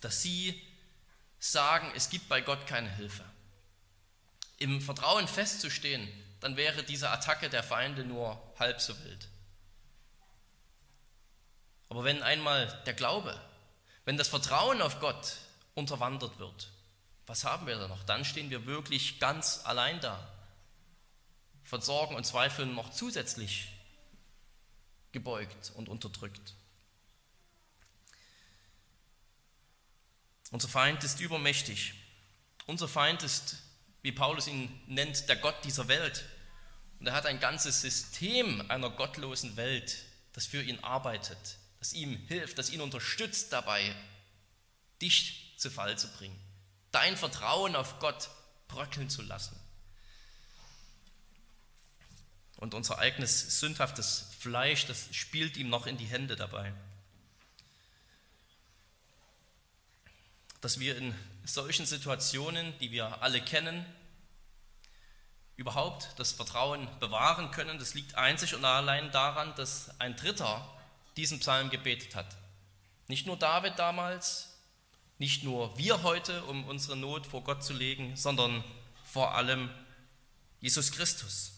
Dass 0.00 0.22
sie 0.22 0.60
sagen, 1.40 1.90
es 1.96 2.10
gibt 2.10 2.28
bei 2.28 2.40
Gott 2.40 2.66
keine 2.66 2.94
Hilfe. 2.94 3.24
Im 4.58 4.80
Vertrauen 4.80 5.26
festzustehen, 5.26 6.08
dann 6.40 6.56
wäre 6.56 6.84
diese 6.84 7.10
Attacke 7.10 7.50
der 7.50 7.64
Feinde 7.64 8.04
nur 8.04 8.40
halb 8.58 8.80
so 8.80 8.96
wild. 9.04 9.28
Aber 11.88 12.04
wenn 12.04 12.22
einmal 12.22 12.66
der 12.86 12.94
Glaube, 12.94 13.38
wenn 14.04 14.16
das 14.16 14.28
Vertrauen 14.28 14.80
auf 14.80 15.00
Gott 15.00 15.36
unterwandert 15.74 16.38
wird, 16.38 16.68
was 17.26 17.44
haben 17.44 17.66
wir 17.66 17.76
da 17.76 17.88
noch? 17.88 18.04
Dann 18.04 18.24
stehen 18.24 18.50
wir 18.50 18.66
wirklich 18.66 19.18
ganz 19.18 19.62
allein 19.64 20.00
da 20.00 20.33
von 21.64 21.80
Sorgen 21.80 22.14
und 22.14 22.24
Zweifeln 22.24 22.74
noch 22.74 22.90
zusätzlich 22.90 23.68
gebeugt 25.12 25.72
und 25.74 25.88
unterdrückt. 25.88 26.54
Unser 30.50 30.68
Feind 30.68 31.02
ist 31.02 31.20
übermächtig. 31.20 31.94
Unser 32.66 32.86
Feind 32.86 33.22
ist, 33.22 33.56
wie 34.02 34.12
Paulus 34.12 34.46
ihn 34.46 34.70
nennt, 34.86 35.28
der 35.28 35.36
Gott 35.36 35.56
dieser 35.64 35.88
Welt. 35.88 36.24
Und 37.00 37.06
er 37.06 37.14
hat 37.14 37.26
ein 37.26 37.40
ganzes 37.40 37.80
System 37.80 38.70
einer 38.70 38.90
gottlosen 38.90 39.56
Welt, 39.56 40.04
das 40.32 40.46
für 40.46 40.62
ihn 40.62 40.78
arbeitet, 40.84 41.58
das 41.78 41.92
ihm 41.92 42.16
hilft, 42.26 42.58
das 42.58 42.70
ihn 42.70 42.80
unterstützt 42.80 43.52
dabei, 43.52 43.94
dich 45.00 45.54
zu 45.56 45.70
Fall 45.70 45.98
zu 45.98 46.08
bringen, 46.12 46.38
dein 46.92 47.16
Vertrauen 47.16 47.74
auf 47.74 47.98
Gott 47.98 48.28
bröckeln 48.68 49.10
zu 49.10 49.22
lassen 49.22 49.63
und 52.64 52.72
unser 52.72 52.98
eigenes 52.98 53.60
sündhaftes 53.60 54.30
Fleisch, 54.40 54.86
das 54.86 55.14
spielt 55.14 55.58
ihm 55.58 55.68
noch 55.68 55.86
in 55.86 55.98
die 55.98 56.06
Hände 56.06 56.34
dabei. 56.34 56.72
Dass 60.62 60.80
wir 60.80 60.96
in 60.96 61.14
solchen 61.44 61.84
Situationen, 61.84 62.72
die 62.78 62.90
wir 62.90 63.22
alle 63.22 63.42
kennen, 63.42 63.84
überhaupt 65.56 66.08
das 66.16 66.32
Vertrauen 66.32 66.88
bewahren 67.00 67.50
können, 67.50 67.78
das 67.78 67.92
liegt 67.92 68.14
einzig 68.14 68.54
und 68.54 68.64
allein 68.64 69.12
daran, 69.12 69.54
dass 69.56 70.00
ein 70.00 70.16
Dritter 70.16 70.66
diesen 71.18 71.40
Psalm 71.40 71.68
gebetet 71.68 72.14
hat. 72.14 72.34
Nicht 73.08 73.26
nur 73.26 73.36
David 73.36 73.78
damals, 73.78 74.56
nicht 75.18 75.44
nur 75.44 75.76
wir 75.76 76.02
heute, 76.02 76.42
um 76.44 76.64
unsere 76.64 76.96
Not 76.96 77.26
vor 77.26 77.44
Gott 77.44 77.62
zu 77.62 77.74
legen, 77.74 78.16
sondern 78.16 78.64
vor 79.04 79.34
allem 79.34 79.68
Jesus 80.62 80.92
Christus. 80.92 81.53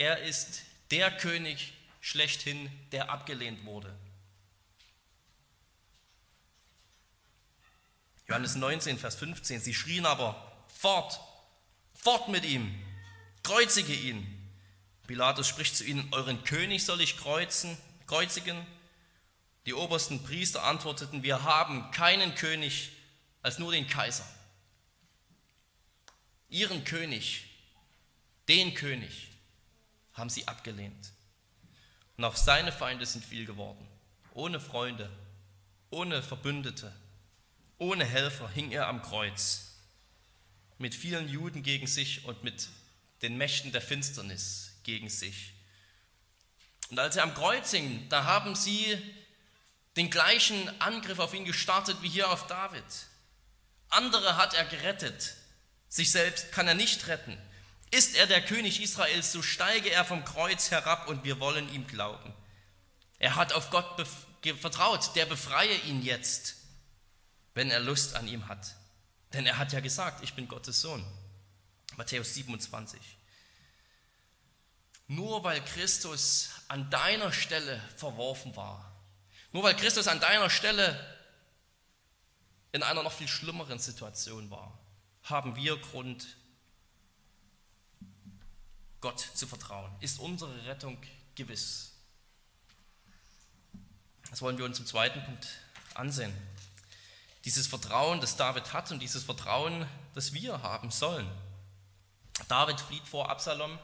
Er 0.00 0.22
ist 0.22 0.62
der 0.90 1.14
König 1.14 1.74
schlechthin, 2.00 2.70
der 2.90 3.10
abgelehnt 3.10 3.66
wurde. 3.66 3.94
Johannes 8.26 8.54
19, 8.54 8.98
Vers 8.98 9.16
15. 9.16 9.60
Sie 9.60 9.74
schrien 9.74 10.06
aber, 10.06 10.64
fort, 10.68 11.20
fort 11.92 12.28
mit 12.28 12.46
ihm, 12.46 12.74
kreuzige 13.42 13.92
ihn. 13.92 14.26
Pilatus 15.06 15.46
spricht 15.46 15.76
zu 15.76 15.84
ihnen, 15.84 16.08
euren 16.12 16.44
König 16.44 16.86
soll 16.86 17.02
ich 17.02 17.18
kreuzen, 17.18 17.76
kreuzigen? 18.06 18.56
Die 19.66 19.74
obersten 19.74 20.22
Priester 20.22 20.64
antworteten, 20.64 21.22
wir 21.22 21.42
haben 21.42 21.90
keinen 21.90 22.34
König 22.36 22.92
als 23.42 23.58
nur 23.58 23.72
den 23.72 23.86
Kaiser. 23.86 24.26
Ihren 26.48 26.84
König, 26.84 27.44
den 28.48 28.72
König, 28.72 29.29
haben 30.20 30.30
sie 30.30 30.46
abgelehnt. 30.46 31.12
Und 32.16 32.24
auch 32.24 32.36
seine 32.36 32.70
Feinde 32.70 33.06
sind 33.06 33.24
viel 33.24 33.46
geworden. 33.46 33.86
Ohne 34.34 34.60
Freunde, 34.60 35.10
ohne 35.90 36.22
Verbündete, 36.22 36.94
ohne 37.78 38.04
Helfer 38.04 38.48
hing 38.50 38.70
er 38.70 38.86
am 38.86 39.02
Kreuz. 39.02 39.78
Mit 40.78 40.94
vielen 40.94 41.28
Juden 41.28 41.62
gegen 41.62 41.86
sich 41.86 42.24
und 42.24 42.44
mit 42.44 42.68
den 43.22 43.36
Mächten 43.36 43.72
der 43.72 43.82
Finsternis 43.82 44.72
gegen 44.82 45.08
sich. 45.08 45.54
Und 46.90 46.98
als 46.98 47.16
er 47.16 47.22
am 47.22 47.34
Kreuz 47.34 47.70
hing, 47.70 48.08
da 48.08 48.24
haben 48.24 48.54
sie 48.54 48.98
den 49.96 50.10
gleichen 50.10 50.80
Angriff 50.80 51.18
auf 51.18 51.34
ihn 51.34 51.44
gestartet 51.44 52.02
wie 52.02 52.08
hier 52.08 52.30
auf 52.30 52.46
David. 52.46 52.84
Andere 53.88 54.36
hat 54.36 54.54
er 54.54 54.64
gerettet, 54.64 55.34
sich 55.88 56.10
selbst 56.10 56.52
kann 56.52 56.68
er 56.68 56.74
nicht 56.74 57.08
retten. 57.08 57.36
Ist 57.90 58.14
er 58.14 58.26
der 58.26 58.44
König 58.44 58.80
Israels, 58.80 59.32
so 59.32 59.42
steige 59.42 59.90
er 59.90 60.04
vom 60.04 60.24
Kreuz 60.24 60.70
herab 60.70 61.08
und 61.08 61.24
wir 61.24 61.40
wollen 61.40 61.72
ihm 61.72 61.86
glauben. 61.86 62.32
Er 63.18 63.36
hat 63.36 63.52
auf 63.52 63.70
Gott 63.70 64.06
vertraut, 64.60 65.14
der 65.16 65.26
befreie 65.26 65.76
ihn 65.80 66.02
jetzt, 66.02 66.56
wenn 67.54 67.70
er 67.70 67.80
Lust 67.80 68.14
an 68.14 68.28
ihm 68.28 68.48
hat. 68.48 68.76
Denn 69.32 69.46
er 69.46 69.58
hat 69.58 69.72
ja 69.72 69.80
gesagt, 69.80 70.22
ich 70.22 70.34
bin 70.34 70.48
Gottes 70.48 70.80
Sohn. 70.80 71.04
Matthäus 71.96 72.34
27. 72.34 73.00
Nur 75.08 75.42
weil 75.42 75.60
Christus 75.64 76.50
an 76.68 76.88
deiner 76.90 77.32
Stelle 77.32 77.82
verworfen 77.96 78.54
war, 78.54 78.90
nur 79.52 79.64
weil 79.64 79.74
Christus 79.74 80.06
an 80.06 80.20
deiner 80.20 80.48
Stelle 80.48 81.18
in 82.72 82.84
einer 82.84 83.02
noch 83.02 83.12
viel 83.12 83.26
schlimmeren 83.26 83.80
Situation 83.80 84.50
war, 84.50 84.78
haben 85.24 85.56
wir 85.56 85.76
Grund 85.78 86.36
Gott 89.00 89.20
zu 89.34 89.46
vertrauen, 89.46 89.90
ist 90.00 90.18
unsere 90.18 90.66
Rettung 90.66 90.98
gewiss. 91.34 91.92
Das 94.30 94.42
wollen 94.42 94.58
wir 94.58 94.64
uns 94.64 94.78
im 94.78 94.86
zweiten 94.86 95.22
Punkt 95.24 95.48
ansehen. 95.94 96.32
Dieses 97.44 97.66
Vertrauen, 97.66 98.20
das 98.20 98.36
David 98.36 98.72
hat 98.72 98.90
und 98.90 99.00
dieses 99.00 99.24
Vertrauen, 99.24 99.86
das 100.14 100.32
wir 100.32 100.62
haben 100.62 100.90
sollen. 100.90 101.28
David 102.48 102.80
flieht 102.80 103.06
vor 103.08 103.30
Absalom 103.30 103.78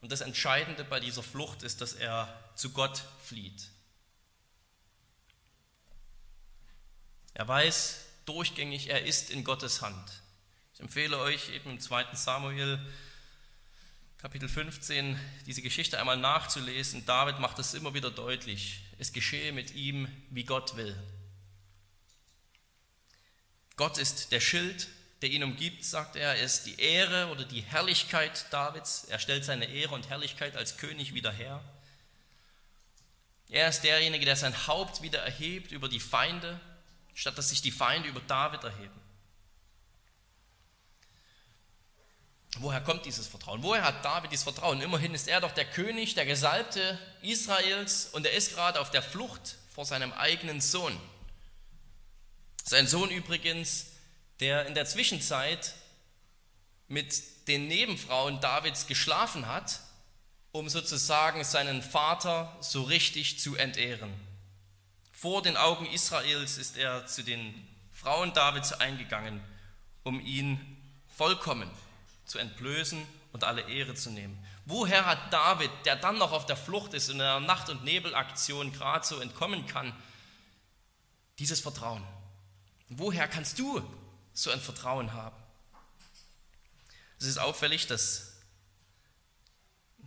und 0.00 0.12
das 0.12 0.20
Entscheidende 0.20 0.84
bei 0.84 1.00
dieser 1.00 1.22
Flucht 1.22 1.62
ist, 1.62 1.80
dass 1.80 1.92
er 1.92 2.32
zu 2.54 2.70
Gott 2.70 3.02
flieht. 3.24 3.68
Er 7.34 7.46
weiß 7.46 8.06
durchgängig, 8.26 8.88
er 8.88 9.04
ist 9.04 9.30
in 9.30 9.44
Gottes 9.44 9.82
Hand. 9.82 10.22
Ich 10.74 10.80
empfehle 10.80 11.18
euch 11.18 11.50
eben 11.50 11.70
im 11.70 11.80
zweiten 11.80 12.16
Samuel 12.16 12.78
Kapitel 14.20 14.50
15 14.50 15.18
diese 15.46 15.62
Geschichte 15.62 15.98
einmal 15.98 16.18
nachzulesen. 16.18 17.06
David 17.06 17.38
macht 17.38 17.58
es 17.58 17.72
immer 17.72 17.94
wieder 17.94 18.10
deutlich. 18.10 18.82
Es 18.98 19.14
geschehe 19.14 19.50
mit 19.50 19.74
ihm, 19.74 20.08
wie 20.28 20.44
Gott 20.44 20.76
will. 20.76 20.94
Gott 23.76 23.96
ist 23.96 24.30
der 24.30 24.40
Schild, 24.40 24.88
der 25.22 25.30
ihn 25.30 25.42
umgibt, 25.42 25.86
sagt 25.86 26.16
er. 26.16 26.34
Er 26.34 26.44
ist 26.44 26.66
die 26.66 26.78
Ehre 26.78 27.28
oder 27.28 27.46
die 27.46 27.62
Herrlichkeit 27.62 28.44
Davids. 28.50 29.04
Er 29.04 29.18
stellt 29.18 29.46
seine 29.46 29.64
Ehre 29.64 29.94
und 29.94 30.10
Herrlichkeit 30.10 30.54
als 30.54 30.76
König 30.76 31.14
wieder 31.14 31.32
her. 31.32 31.64
Er 33.48 33.70
ist 33.70 33.80
derjenige, 33.80 34.26
der 34.26 34.36
sein 34.36 34.66
Haupt 34.66 35.00
wieder 35.00 35.20
erhebt 35.20 35.72
über 35.72 35.88
die 35.88 35.98
Feinde, 35.98 36.60
statt 37.14 37.38
dass 37.38 37.48
sich 37.48 37.62
die 37.62 37.72
Feinde 37.72 38.10
über 38.10 38.20
David 38.20 38.64
erheben. 38.64 38.99
Woher 42.58 42.80
kommt 42.80 43.06
dieses 43.06 43.28
Vertrauen? 43.28 43.62
Woher 43.62 43.84
hat 43.84 44.04
David 44.04 44.32
dieses 44.32 44.42
Vertrauen? 44.44 44.80
Immerhin 44.82 45.14
ist 45.14 45.28
er 45.28 45.40
doch 45.40 45.52
der 45.52 45.64
König, 45.64 46.14
der 46.14 46.26
Gesalbte 46.26 46.98
Israels 47.22 48.06
und 48.12 48.26
er 48.26 48.32
ist 48.32 48.54
gerade 48.54 48.80
auf 48.80 48.90
der 48.90 49.02
Flucht 49.02 49.56
vor 49.72 49.84
seinem 49.84 50.12
eigenen 50.12 50.60
Sohn. 50.60 50.98
Sein 52.64 52.86
Sohn 52.86 53.10
übrigens, 53.10 53.86
der 54.40 54.66
in 54.66 54.74
der 54.74 54.86
Zwischenzeit 54.86 55.74
mit 56.88 57.48
den 57.48 57.68
Nebenfrauen 57.68 58.40
Davids 58.40 58.86
geschlafen 58.86 59.46
hat, 59.46 59.80
um 60.52 60.68
sozusagen 60.68 61.44
seinen 61.44 61.82
Vater 61.82 62.56
so 62.60 62.82
richtig 62.82 63.38
zu 63.38 63.54
entehren. 63.54 64.12
Vor 65.12 65.42
den 65.42 65.56
Augen 65.56 65.86
Israels 65.86 66.58
ist 66.58 66.76
er 66.76 67.06
zu 67.06 67.22
den 67.22 67.54
Frauen 67.92 68.32
Davids 68.32 68.72
eingegangen, 68.72 69.40
um 70.02 70.18
ihn 70.20 70.58
vollkommen 71.16 71.70
zu 72.30 72.38
entblößen 72.38 73.04
und 73.32 73.42
alle 73.42 73.62
Ehre 73.68 73.94
zu 73.94 74.08
nehmen. 74.08 74.38
Woher 74.64 75.04
hat 75.04 75.32
David, 75.32 75.70
der 75.84 75.96
dann 75.96 76.16
noch 76.16 76.30
auf 76.30 76.46
der 76.46 76.56
Flucht 76.56 76.94
ist 76.94 77.08
in 77.08 77.20
einer 77.20 77.40
Nacht- 77.40 77.68
und 77.68 77.82
Nebelaktion 77.82 78.72
gerade 78.72 79.04
so 79.04 79.18
entkommen 79.18 79.66
kann, 79.66 79.92
dieses 81.40 81.60
Vertrauen? 81.60 82.06
Woher 82.88 83.26
kannst 83.26 83.58
du 83.58 83.82
so 84.32 84.52
ein 84.52 84.60
Vertrauen 84.60 85.12
haben? 85.12 85.34
Es 87.18 87.26
ist 87.26 87.38
auffällig, 87.38 87.88
dass 87.88 88.34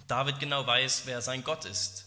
David 0.07 0.39
genau 0.39 0.65
weiß, 0.65 1.01
wer 1.03 1.21
sein 1.21 1.43
Gott 1.43 1.65
ist. 1.65 2.05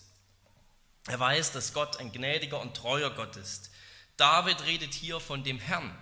Er 1.09 1.21
weiß, 1.21 1.53
dass 1.53 1.75
Gott 1.75 1.99
ein 1.99 2.11
gnädiger 2.11 2.59
und 2.59 2.75
treuer 2.75 3.11
Gott 3.11 3.37
ist. 3.37 3.71
David 4.17 4.65
redet 4.65 4.95
hier 4.95 5.21
von 5.21 5.45
dem 5.45 5.59
Herrn. 5.59 5.95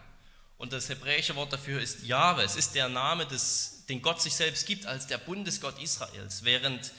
Und 0.56 0.72
das 0.72 0.88
hebräische 0.88 1.34
Wort 1.34 1.52
dafür 1.52 1.80
ist 1.80 2.04
Jahwe. 2.04 2.42
Es 2.42 2.54
ist 2.54 2.76
der 2.76 2.88
Name, 2.88 3.26
des, 3.26 3.73
den 3.88 4.02
Gott 4.02 4.20
sich 4.20 4.34
selbst 4.34 4.66
gibt 4.66 4.86
als 4.86 5.06
der 5.06 5.18
Bundesgott 5.18 5.80
Israels, 5.80 6.44
während 6.44 6.92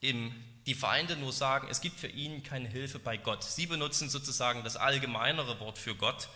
im, 0.00 0.34
die 0.66 0.74
Feinde 0.74 1.16
nur 1.16 1.32
sagen, 1.32 1.68
es 1.70 1.80
gibt 1.80 1.98
für 1.98 2.08
ihn 2.08 2.42
keine 2.42 2.68
Hilfe 2.68 2.98
bei 2.98 3.16
Gott. 3.16 3.44
Sie 3.44 3.66
benutzen 3.66 4.08
sozusagen 4.08 4.64
das 4.64 4.76
allgemeinere 4.76 5.60
Wort 5.60 5.78
für 5.78 5.94
Gott. 5.94 6.28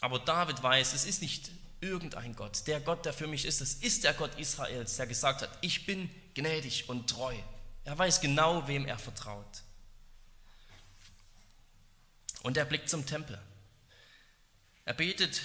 Aber 0.00 0.18
David 0.18 0.62
weiß, 0.62 0.92
es 0.92 1.04
ist 1.04 1.22
nicht 1.22 1.50
irgendein 1.80 2.34
Gott. 2.34 2.66
Der 2.66 2.80
Gott, 2.80 3.04
der 3.04 3.12
für 3.12 3.26
mich 3.26 3.44
ist, 3.44 3.60
das 3.60 3.74
ist 3.74 4.04
der 4.04 4.14
Gott 4.14 4.38
Israels, 4.38 4.96
der 4.96 5.06
gesagt 5.06 5.42
hat, 5.42 5.50
ich 5.60 5.86
bin 5.86 6.10
gnädig 6.34 6.88
und 6.88 7.08
treu. 7.08 7.34
Er 7.84 7.98
weiß 7.98 8.20
genau, 8.20 8.66
wem 8.66 8.86
er 8.86 8.98
vertraut. 8.98 9.62
Und 12.42 12.56
er 12.56 12.64
blickt 12.64 12.88
zum 12.88 13.06
Tempel. 13.06 13.40
Er 14.84 14.94
betet 14.94 15.40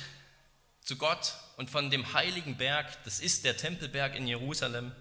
zu 0.90 0.98
Gott 0.98 1.36
und 1.58 1.70
von 1.70 1.92
dem 1.92 2.14
heiligen 2.14 2.58
Berg, 2.58 2.88
das 3.04 3.20
ist 3.20 3.46
der 3.46 3.56
Tempelberg 3.56 4.16
in 4.16 4.26
Jerusalem, 4.26 4.92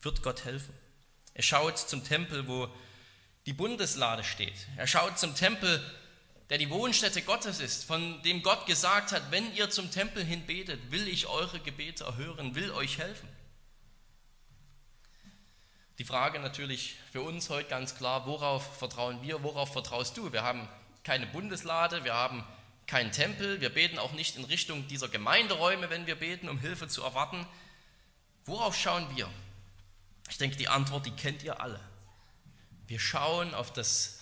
wird 0.00 0.22
Gott 0.22 0.44
helfen. 0.44 0.72
Er 1.34 1.42
schaut 1.42 1.76
zum 1.76 2.04
Tempel, 2.04 2.46
wo 2.46 2.68
die 3.46 3.52
Bundeslade 3.52 4.22
steht. 4.22 4.68
Er 4.76 4.86
schaut 4.86 5.18
zum 5.18 5.34
Tempel, 5.34 5.82
der 6.50 6.58
die 6.58 6.70
Wohnstätte 6.70 7.20
Gottes 7.22 7.58
ist, 7.58 7.82
von 7.82 8.22
dem 8.22 8.44
Gott 8.44 8.66
gesagt 8.66 9.10
hat, 9.10 9.32
wenn 9.32 9.52
ihr 9.56 9.70
zum 9.70 9.90
Tempel 9.90 10.24
hin 10.24 10.46
betet, 10.46 10.92
will 10.92 11.08
ich 11.08 11.26
eure 11.26 11.58
Gebete 11.58 12.04
erhören, 12.04 12.54
will 12.54 12.70
euch 12.70 12.98
helfen. 12.98 13.28
Die 15.98 16.04
Frage 16.04 16.38
natürlich 16.38 16.94
für 17.10 17.22
uns 17.22 17.50
heute 17.50 17.68
ganz 17.68 17.96
klar, 17.96 18.24
worauf 18.26 18.78
vertrauen 18.78 19.20
wir, 19.20 19.42
worauf 19.42 19.72
vertraust 19.72 20.16
du? 20.16 20.32
Wir 20.32 20.44
haben 20.44 20.68
keine 21.02 21.26
Bundeslade, 21.26 22.04
wir 22.04 22.14
haben 22.14 22.44
keinen 22.86 23.12
Tempel, 23.12 23.60
wir 23.60 23.70
beten 23.70 23.98
auch 23.98 24.12
nicht 24.12 24.36
in 24.36 24.44
Richtung 24.44 24.86
dieser 24.88 25.08
Gemeinderäume, 25.08 25.90
wenn 25.90 26.06
wir 26.06 26.14
beten, 26.14 26.48
um 26.48 26.58
Hilfe 26.58 26.88
zu 26.88 27.02
erwarten. 27.02 27.46
Worauf 28.44 28.76
schauen 28.76 29.06
wir? 29.16 29.28
Ich 30.28 30.38
denke, 30.38 30.56
die 30.56 30.68
Antwort, 30.68 31.06
die 31.06 31.10
kennt 31.10 31.42
ihr 31.42 31.60
alle. 31.60 31.80
Wir 32.86 33.00
schauen 33.00 33.54
auf 33.54 33.72
das 33.72 34.20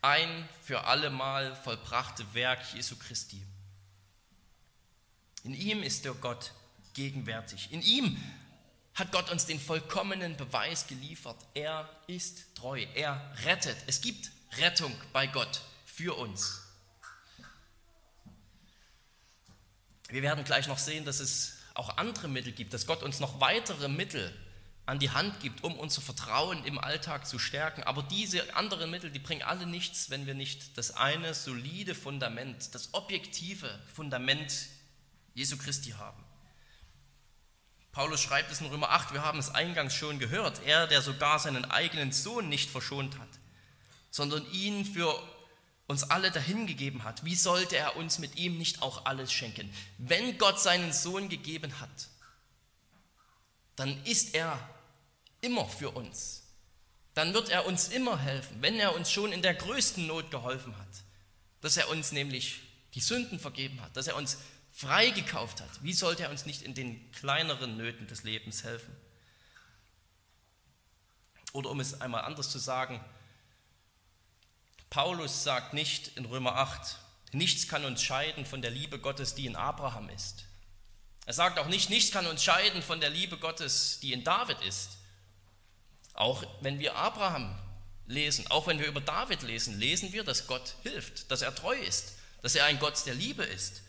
ein 0.00 0.48
für 0.62 0.84
allemal 0.84 1.54
vollbrachte 1.56 2.24
Werk 2.34 2.60
Jesu 2.74 2.96
Christi. 2.96 3.42
In 5.44 5.54
ihm 5.54 5.82
ist 5.82 6.04
der 6.04 6.14
Gott 6.14 6.52
gegenwärtig. 6.94 7.70
In 7.72 7.82
ihm 7.82 8.20
hat 8.94 9.12
Gott 9.12 9.30
uns 9.30 9.44
den 9.46 9.60
vollkommenen 9.60 10.36
Beweis 10.36 10.86
geliefert. 10.86 11.36
Er 11.54 11.88
ist 12.06 12.54
treu. 12.56 12.84
Er 12.94 13.20
rettet. 13.44 13.76
Es 13.86 14.00
gibt 14.00 14.30
Rettung 14.58 14.94
bei 15.12 15.26
Gott 15.26 15.60
für 15.84 16.16
uns. 16.16 16.65
Wir 20.08 20.22
werden 20.22 20.44
gleich 20.44 20.68
noch 20.68 20.78
sehen, 20.78 21.04
dass 21.04 21.20
es 21.20 21.56
auch 21.74 21.96
andere 21.98 22.28
Mittel 22.28 22.52
gibt, 22.52 22.72
dass 22.72 22.86
Gott 22.86 23.02
uns 23.02 23.20
noch 23.20 23.40
weitere 23.40 23.88
Mittel 23.88 24.32
an 24.86 25.00
die 25.00 25.10
Hand 25.10 25.40
gibt, 25.40 25.64
um 25.64 25.76
unser 25.76 26.00
Vertrauen 26.00 26.64
im 26.64 26.78
Alltag 26.78 27.26
zu 27.26 27.40
stärken. 27.40 27.82
Aber 27.82 28.04
diese 28.04 28.54
anderen 28.54 28.90
Mittel, 28.90 29.10
die 29.10 29.18
bringen 29.18 29.42
alle 29.42 29.66
nichts, 29.66 30.10
wenn 30.10 30.26
wir 30.26 30.34
nicht 30.34 30.78
das 30.78 30.92
eine 30.92 31.34
solide 31.34 31.94
Fundament, 31.94 32.74
das 32.74 32.94
objektive 32.94 33.68
Fundament 33.92 34.54
Jesu 35.34 35.58
Christi 35.58 35.90
haben. 35.90 36.22
Paulus 37.90 38.20
schreibt 38.20 38.52
es 38.52 38.60
in 38.60 38.66
Römer 38.66 38.90
8, 38.90 39.12
wir 39.12 39.24
haben 39.24 39.38
es 39.38 39.50
eingangs 39.50 39.94
schon 39.94 40.18
gehört, 40.18 40.60
er, 40.64 40.86
der 40.86 41.02
sogar 41.02 41.38
seinen 41.38 41.64
eigenen 41.64 42.12
Sohn 42.12 42.48
nicht 42.48 42.70
verschont 42.70 43.18
hat, 43.18 43.28
sondern 44.10 44.46
ihn 44.52 44.84
für 44.84 45.18
uns 45.86 46.04
alle 46.04 46.30
dahingegeben 46.30 47.04
hat, 47.04 47.24
wie 47.24 47.36
sollte 47.36 47.76
er 47.76 47.96
uns 47.96 48.18
mit 48.18 48.36
ihm 48.36 48.58
nicht 48.58 48.82
auch 48.82 49.04
alles 49.04 49.32
schenken? 49.32 49.72
Wenn 49.98 50.36
Gott 50.38 50.60
seinen 50.60 50.92
Sohn 50.92 51.28
gegeben 51.28 51.80
hat, 51.80 52.08
dann 53.76 54.02
ist 54.04 54.34
er 54.34 54.58
immer 55.40 55.68
für 55.68 55.90
uns. 55.90 56.42
Dann 57.14 57.34
wird 57.34 57.48
er 57.48 57.66
uns 57.66 57.88
immer 57.88 58.18
helfen, 58.18 58.60
wenn 58.60 58.78
er 58.78 58.94
uns 58.94 59.10
schon 59.10 59.32
in 59.32 59.42
der 59.42 59.54
größten 59.54 60.06
Not 60.06 60.30
geholfen 60.30 60.76
hat, 60.76 61.04
dass 61.60 61.76
er 61.76 61.88
uns 61.88 62.12
nämlich 62.12 62.62
die 62.94 63.00
Sünden 63.00 63.38
vergeben 63.38 63.80
hat, 63.80 63.96
dass 63.96 64.06
er 64.06 64.16
uns 64.16 64.38
freigekauft 64.72 65.60
hat. 65.60 65.82
Wie 65.82 65.92
sollte 65.92 66.24
er 66.24 66.30
uns 66.30 66.46
nicht 66.46 66.62
in 66.62 66.74
den 66.74 67.10
kleineren 67.12 67.76
Nöten 67.76 68.06
des 68.06 68.24
Lebens 68.24 68.64
helfen? 68.64 68.94
Oder 71.52 71.70
um 71.70 71.80
es 71.80 72.00
einmal 72.00 72.24
anders 72.24 72.50
zu 72.50 72.58
sagen, 72.58 73.02
Paulus 74.90 75.42
sagt 75.42 75.74
nicht 75.74 76.16
in 76.16 76.24
Römer 76.24 76.56
8, 76.56 76.96
nichts 77.32 77.68
kann 77.68 77.84
uns 77.84 78.02
scheiden 78.02 78.46
von 78.46 78.62
der 78.62 78.70
Liebe 78.70 78.98
Gottes, 78.98 79.34
die 79.34 79.46
in 79.46 79.56
Abraham 79.56 80.08
ist. 80.10 80.44
Er 81.26 81.34
sagt 81.34 81.58
auch 81.58 81.66
nicht, 81.66 81.90
nichts 81.90 82.12
kann 82.12 82.26
uns 82.26 82.44
scheiden 82.44 82.82
von 82.82 83.00
der 83.00 83.10
Liebe 83.10 83.36
Gottes, 83.36 83.98
die 84.00 84.12
in 84.12 84.22
David 84.22 84.60
ist. 84.62 84.90
Auch 86.14 86.44
wenn 86.60 86.78
wir 86.78 86.96
Abraham 86.96 87.58
lesen, 88.06 88.46
auch 88.48 88.68
wenn 88.68 88.78
wir 88.78 88.86
über 88.86 89.00
David 89.00 89.42
lesen, 89.42 89.78
lesen 89.78 90.12
wir, 90.12 90.22
dass 90.22 90.46
Gott 90.46 90.76
hilft, 90.82 91.30
dass 91.30 91.42
er 91.42 91.54
treu 91.54 91.76
ist, 91.76 92.12
dass 92.42 92.54
er 92.54 92.64
ein 92.66 92.78
Gott 92.78 93.04
der 93.06 93.14
Liebe 93.14 93.42
ist. 93.42 93.82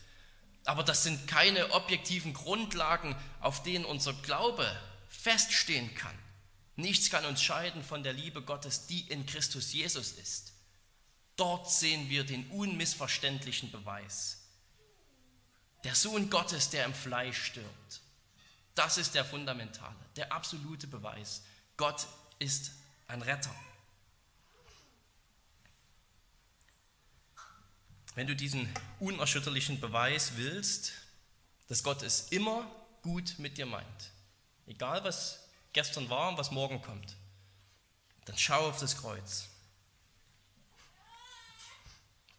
Aber 0.64 0.82
das 0.82 1.04
sind 1.04 1.28
keine 1.28 1.72
objektiven 1.72 2.34
Grundlagen, 2.34 3.16
auf 3.40 3.62
denen 3.62 3.84
unser 3.84 4.12
Glaube 4.14 4.68
feststehen 5.08 5.94
kann. 5.94 6.18
Nichts 6.76 7.08
kann 7.08 7.24
uns 7.24 7.42
scheiden 7.42 7.82
von 7.82 8.02
der 8.02 8.12
Liebe 8.12 8.42
Gottes, 8.42 8.86
die 8.86 9.00
in 9.08 9.26
Christus 9.26 9.72
Jesus 9.72 10.12
ist. 10.12 10.52
Dort 11.38 11.70
sehen 11.70 12.10
wir 12.10 12.24
den 12.24 12.50
unmissverständlichen 12.50 13.70
Beweis. 13.70 14.38
Der 15.84 15.94
Sohn 15.94 16.30
Gottes, 16.30 16.70
der 16.70 16.84
im 16.84 16.92
Fleisch 16.92 17.40
stirbt. 17.40 18.00
Das 18.74 18.98
ist 18.98 19.14
der 19.14 19.24
fundamentale, 19.24 19.94
der 20.16 20.32
absolute 20.32 20.88
Beweis. 20.88 21.42
Gott 21.76 22.08
ist 22.40 22.72
ein 23.06 23.22
Retter. 23.22 23.54
Wenn 28.16 28.26
du 28.26 28.34
diesen 28.34 28.68
unerschütterlichen 28.98 29.78
Beweis 29.78 30.32
willst, 30.34 30.90
dass 31.68 31.84
Gott 31.84 32.02
es 32.02 32.30
immer 32.30 32.68
gut 33.02 33.38
mit 33.38 33.58
dir 33.58 33.66
meint, 33.66 34.10
egal 34.66 35.04
was 35.04 35.44
gestern 35.72 36.10
war 36.10 36.30
und 36.30 36.36
was 36.36 36.50
morgen 36.50 36.82
kommt, 36.82 37.14
dann 38.24 38.36
schau 38.36 38.68
auf 38.68 38.80
das 38.80 38.96
Kreuz. 38.96 39.48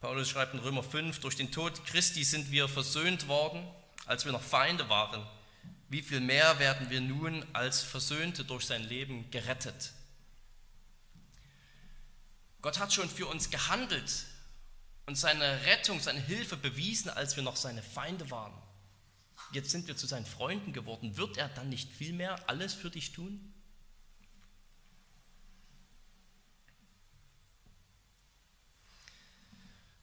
Paulus 0.02 0.30
schreibt 0.30 0.54
in 0.54 0.60
Römer 0.60 0.84
5, 0.84 1.20
durch 1.20 1.36
den 1.36 1.52
Tod 1.52 1.86
Christi 1.86 2.24
sind 2.24 2.52
wir 2.52 2.68
versöhnt 2.68 3.28
worden, 3.28 3.68
als 4.06 4.26
wir 4.26 4.32
noch 4.32 4.42
Feinde 4.42 4.90
waren. 4.90 5.26
Wie 5.90 6.02
viel 6.02 6.20
mehr 6.20 6.60
werden 6.60 6.90
wir 6.90 7.02
nun 7.02 7.46
als 7.54 7.82
Versöhnte 7.82 8.46
durch 8.46 8.66
sein 8.66 8.84
Leben 8.84 9.30
gerettet? 9.32 9.92
Gott 12.62 12.80
hat 12.80 12.94
schon 12.94 13.10
für 13.10 13.28
uns 13.28 13.50
gehandelt, 13.50 14.26
und 15.10 15.16
seine 15.16 15.66
Rettung, 15.66 16.00
seine 16.00 16.20
Hilfe 16.20 16.56
bewiesen, 16.56 17.10
als 17.10 17.36
wir 17.36 17.42
noch 17.42 17.56
seine 17.56 17.82
Feinde 17.82 18.30
waren. 18.30 18.54
Jetzt 19.52 19.72
sind 19.72 19.88
wir 19.88 19.98
zu 19.98 20.06
seinen 20.06 20.28
Freunden 20.28 20.72
geworden. 20.72 21.18
Wird 21.18 21.36
er 21.36 21.50
dann 21.50 21.68
nicht 21.68 21.92
viel 21.92 22.14
mehr 22.14 22.48
alles 22.48 22.76
für 22.76 22.92
dich 22.92 23.12
tun? 23.12 23.49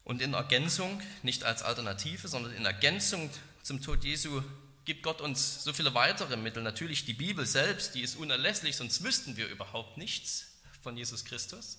Und 0.06 0.22
in 0.22 0.34
Ergänzung, 0.34 1.02
nicht 1.24 1.42
als 1.42 1.64
Alternative, 1.64 2.28
sondern 2.28 2.52
in 2.54 2.64
Ergänzung 2.64 3.28
zum 3.64 3.82
Tod 3.82 4.04
Jesu 4.04 4.40
gibt 4.84 5.02
Gott 5.02 5.20
uns 5.20 5.64
so 5.64 5.72
viele 5.72 5.94
weitere 5.94 6.36
Mittel. 6.36 6.62
Natürlich 6.62 7.04
die 7.04 7.12
Bibel 7.12 7.44
selbst, 7.44 7.96
die 7.96 8.02
ist 8.02 8.14
unerlässlich, 8.14 8.76
sonst 8.76 9.02
wüssten 9.02 9.36
wir 9.36 9.48
überhaupt 9.48 9.96
nichts 9.96 10.46
von 10.80 10.96
Jesus 10.96 11.24
Christus. 11.24 11.78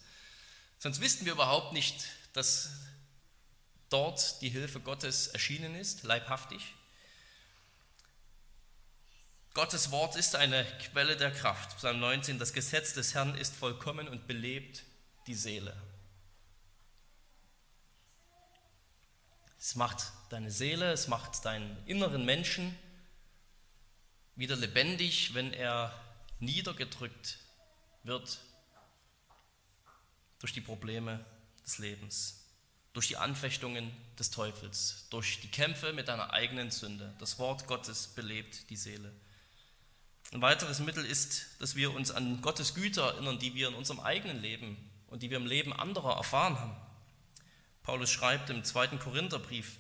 Sonst 0.78 1.00
wüssten 1.00 1.26
wir 1.26 1.32
überhaupt 1.32 1.72
nicht, 1.72 2.04
dass 2.34 2.72
dort 3.88 4.42
die 4.42 4.50
Hilfe 4.50 4.82
Gottes 4.82 5.28
erschienen 5.28 5.74
ist, 5.76 6.04
leibhaftig. 6.04 6.74
Gottes 9.54 9.90
Wort 9.92 10.18
ist 10.18 10.36
eine 10.36 10.66
Quelle 10.92 11.16
der 11.16 11.32
Kraft. 11.32 11.78
Psalm 11.78 12.02
19, 12.02 12.40
das 12.40 12.52
Gesetz 12.52 12.94
des 12.94 13.14
Herrn 13.14 13.38
ist 13.38 13.56
vollkommen 13.56 14.10
und 14.10 14.28
belebt 14.28 14.84
die 15.28 15.34
Seele. 15.34 15.74
Es 19.68 19.76
macht 19.76 20.14
deine 20.30 20.50
Seele, 20.50 20.94
es 20.94 21.10
macht 21.10 21.44
deinen 21.44 21.76
inneren 21.86 22.24
Menschen 22.24 22.74
wieder 24.38 24.56
lebendig, 24.56 25.34
wenn 25.34 25.52
er 25.52 25.94
niedergedrückt 26.40 27.38
wird 28.04 28.40
durch 30.40 30.54
die 30.54 30.62
Probleme 30.62 31.20
des 31.66 31.80
Lebens, 31.80 32.46
durch 32.94 33.10
die 33.10 33.18
Anfechtungen 33.18 33.92
des 34.18 34.32
Teufels, 34.32 35.06
durch 35.10 35.42
die 35.42 35.52
Kämpfe 35.52 35.92
mit 35.92 36.08
deiner 36.08 36.32
eigenen 36.32 36.72
Sünde. 36.72 37.14
Das 37.20 37.38
Wort 37.38 37.68
Gottes 37.68 38.08
belebt 38.08 38.70
die 38.70 38.78
Seele. 38.78 39.12
Ein 40.32 40.42
weiteres 40.42 40.80
Mittel 40.80 41.06
ist, 41.06 41.60
dass 41.60 41.76
wir 41.76 41.94
uns 41.94 42.12
an 42.12 42.42
Gottes 42.42 42.74
Güter 42.74 43.16
erinnern, 43.16 43.38
die 43.38 43.54
wir 43.54 43.68
in 43.68 43.76
unserem 43.76 44.00
eigenen 44.00 44.42
Leben 44.42 44.78
und 45.08 45.24
die 45.24 45.30
wir 45.30 45.36
im 45.36 45.46
Leben 45.46 45.74
anderer 45.74 46.16
erfahren 46.16 46.58
haben. 46.58 46.87
Paulus 47.88 48.12
schreibt 48.12 48.50
im 48.50 48.66
zweiten 48.66 49.00
Korintherbrief 49.00 49.78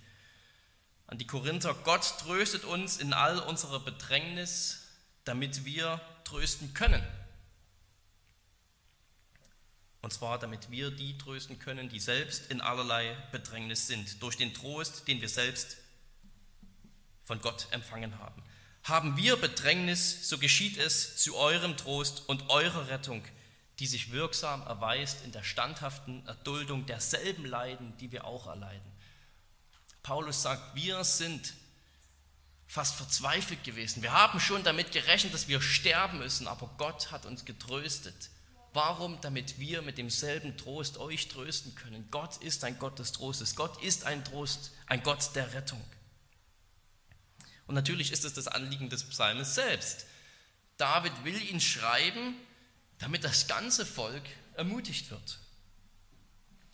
an 1.08 1.18
die 1.18 1.28
Korinther, 1.28 1.74
Gott 1.74 2.20
tröstet 2.20 2.64
uns 2.64 2.96
in 3.00 3.12
all 3.12 3.38
unserer 3.38 3.82
Bedrängnis, 3.82 4.88
damit 5.26 5.66
wir 5.66 6.00
trösten 6.24 6.74
können. 6.74 7.04
Und 10.02 10.14
zwar, 10.14 10.40
damit 10.40 10.72
wir 10.72 10.90
die 10.90 11.18
trösten 11.18 11.60
können, 11.60 11.90
die 11.90 12.00
selbst 12.00 12.50
in 12.50 12.62
allerlei 12.62 13.14
Bedrängnis 13.34 13.88
sind, 13.88 14.24
durch 14.24 14.38
den 14.38 14.54
Trost, 14.54 15.06
den 15.10 15.20
wir 15.20 15.28
selbst 15.28 15.76
von 17.26 17.42
Gott 17.42 17.68
empfangen 17.72 18.18
haben. 18.20 18.42
Haben 18.84 19.18
wir 19.18 19.36
Bedrängnis, 19.36 20.30
so 20.30 20.38
geschieht 20.38 20.78
es 20.78 21.18
zu 21.18 21.36
eurem 21.36 21.76
Trost 21.76 22.30
und 22.30 22.50
eurer 22.50 22.88
Rettung, 22.88 23.22
die 23.80 23.88
sich 23.88 24.12
wirksam 24.12 24.62
erweist 24.64 25.24
in 25.24 25.32
der 25.32 25.44
standhaften 25.44 26.26
Erduldung 26.26 26.86
derselben 26.86 27.46
Leiden, 27.46 27.96
die 27.98 28.12
wir 28.12 28.26
auch 28.26 28.48
erleiden. 28.48 28.92
Paulus 30.02 30.42
sagt, 30.42 30.76
wir 30.76 31.04
sind 31.04 31.54
fast 32.66 32.96
verzweifelt 32.96 33.64
gewesen. 33.64 34.02
Wir 34.02 34.14
haben 34.14 34.40
schon 34.40 34.64
damit 34.64 34.92
gerechnet, 34.92 35.34
dass 35.34 35.48
wir 35.48 35.62
sterben 35.62 36.20
müssen, 36.20 36.48
aber 36.48 36.70
Gott 36.78 37.12
hat 37.12 37.26
uns 37.26 37.46
getröstet. 37.46 38.30
Warum? 38.74 39.20
Damit 39.22 39.60
wir 39.60 39.82
mit 39.82 39.98
demselben 39.98 40.58
Trost 40.58 40.98
euch 40.98 41.30
trösten 41.30 41.76
können. 41.76 42.10
Gott 42.12 42.38
ist 42.38 42.64
ein 42.64 42.78
Gott 42.80 43.00
des 43.00 43.12
Trostes. 43.12 43.56
Gott 43.56 43.82
ist 43.84 44.06
ein 44.06 44.24
Trost, 44.24 44.72
ein 44.86 45.02
Gott 45.04 45.36
der 45.36 45.54
Rettung. 45.54 45.84
Und 47.66 47.76
natürlich 47.76 48.12
ist 48.12 48.26
es 48.26 48.34
das 48.34 48.48
Anliegen 48.48 48.90
des 48.90 49.04
Psalmes 49.04 49.56
selbst. 49.56 50.06
David 50.78 51.12
will 51.24 51.42
ihn 51.42 51.60
schreiben, 51.60 52.36
damit 53.00 53.24
das 53.24 53.48
ganze 53.48 53.86
Volk 53.86 54.24
ermutigt 54.56 55.12
wird. 55.12 55.40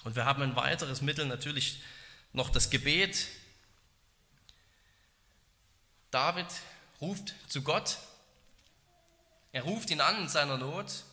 Und 0.03 0.15
wir 0.15 0.25
haben 0.25 0.41
ein 0.41 0.55
weiteres 0.55 1.01
Mittel, 1.01 1.25
natürlich 1.25 1.81
noch 2.33 2.49
das 2.49 2.69
Gebet. 2.69 3.27
David 6.11 6.47
ruft 6.99 7.33
zu 7.47 7.61
Gott. 7.61 7.97
Er 9.51 9.63
ruft 9.63 9.89
ihn 9.91 10.01
an 10.01 10.23
in 10.23 10.29
seiner 10.29 10.57
Not. 10.57 11.03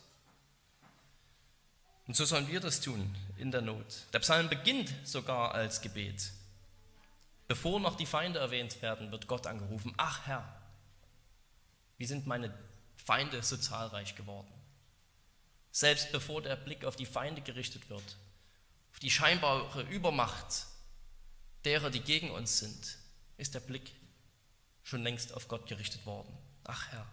Und 2.07 2.15
so 2.15 2.25
sollen 2.25 2.47
wir 2.47 2.59
das 2.59 2.81
tun 2.81 3.15
in 3.37 3.51
der 3.51 3.61
Not. 3.61 3.85
Der 4.13 4.19
Psalm 4.19 4.49
beginnt 4.49 4.93
sogar 5.03 5.53
als 5.53 5.81
Gebet. 5.81 6.31
Bevor 7.47 7.79
noch 7.79 7.95
die 7.95 8.05
Feinde 8.05 8.39
erwähnt 8.39 8.81
werden, 8.81 9.11
wird 9.11 9.27
Gott 9.27 9.45
angerufen, 9.45 9.93
ach 9.97 10.25
Herr, 10.25 10.61
wie 11.97 12.05
sind 12.05 12.25
meine 12.25 12.53
Feinde 12.95 13.43
so 13.43 13.57
zahlreich 13.57 14.15
geworden? 14.15 14.51
Selbst 15.71 16.11
bevor 16.11 16.41
der 16.41 16.55
Blick 16.55 16.85
auf 16.85 16.95
die 16.95 17.05
Feinde 17.05 17.41
gerichtet 17.41 17.89
wird, 17.89 18.17
auf 18.91 18.99
die 18.99 19.11
scheinbare 19.11 19.83
Übermacht 19.83 20.65
derer, 21.63 21.89
die 21.89 22.01
gegen 22.01 22.31
uns 22.31 22.59
sind, 22.59 22.97
ist 23.37 23.53
der 23.53 23.59
Blick 23.61 23.93
schon 24.83 25.03
längst 25.03 25.33
auf 25.33 25.47
Gott 25.47 25.67
gerichtet 25.67 26.05
worden. 26.05 26.37
Ach 26.63 26.91
Herr. 26.91 27.07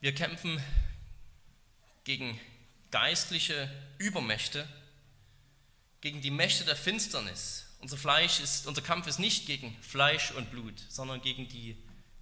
Wir 0.00 0.14
kämpfen 0.14 0.62
gegen 2.04 2.38
geistliche 2.92 3.68
Übermächte, 3.98 4.68
gegen 6.00 6.22
die 6.22 6.30
Mächte 6.30 6.64
der 6.64 6.76
Finsternis. 6.76 7.67
Unser, 7.80 7.96
Fleisch 7.96 8.40
ist, 8.40 8.66
unser 8.66 8.82
Kampf 8.82 9.06
ist 9.06 9.18
nicht 9.18 9.46
gegen 9.46 9.76
Fleisch 9.82 10.32
und 10.32 10.50
Blut, 10.50 10.74
sondern 10.88 11.20
gegen 11.20 11.48
die 11.48 11.76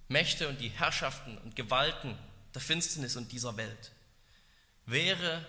Mächte 0.07 0.47
und 0.47 0.61
die 0.61 0.69
Herrschaften 0.69 1.37
und 1.39 1.55
Gewalten 1.55 2.17
der 2.53 2.61
Finsternis 2.61 3.15
und 3.15 3.31
dieser 3.31 3.57
Welt. 3.57 3.91
Wehre 4.85 5.45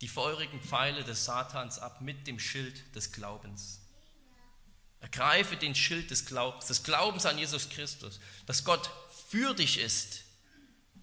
die 0.00 0.08
feurigen 0.08 0.60
Pfeile 0.60 1.04
des 1.04 1.24
Satans 1.24 1.78
ab 1.78 2.00
mit 2.00 2.26
dem 2.26 2.38
Schild 2.40 2.94
des 2.94 3.12
Glaubens. 3.12 3.80
Ergreife 5.00 5.56
den 5.56 5.74
Schild 5.74 6.10
des 6.10 6.26
Glaubens, 6.26 6.66
des 6.66 6.82
Glaubens 6.82 7.26
an 7.26 7.38
Jesus 7.38 7.68
Christus, 7.68 8.20
dass 8.46 8.64
Gott 8.64 8.90
für 9.28 9.54
dich 9.54 9.78
ist, 9.78 10.24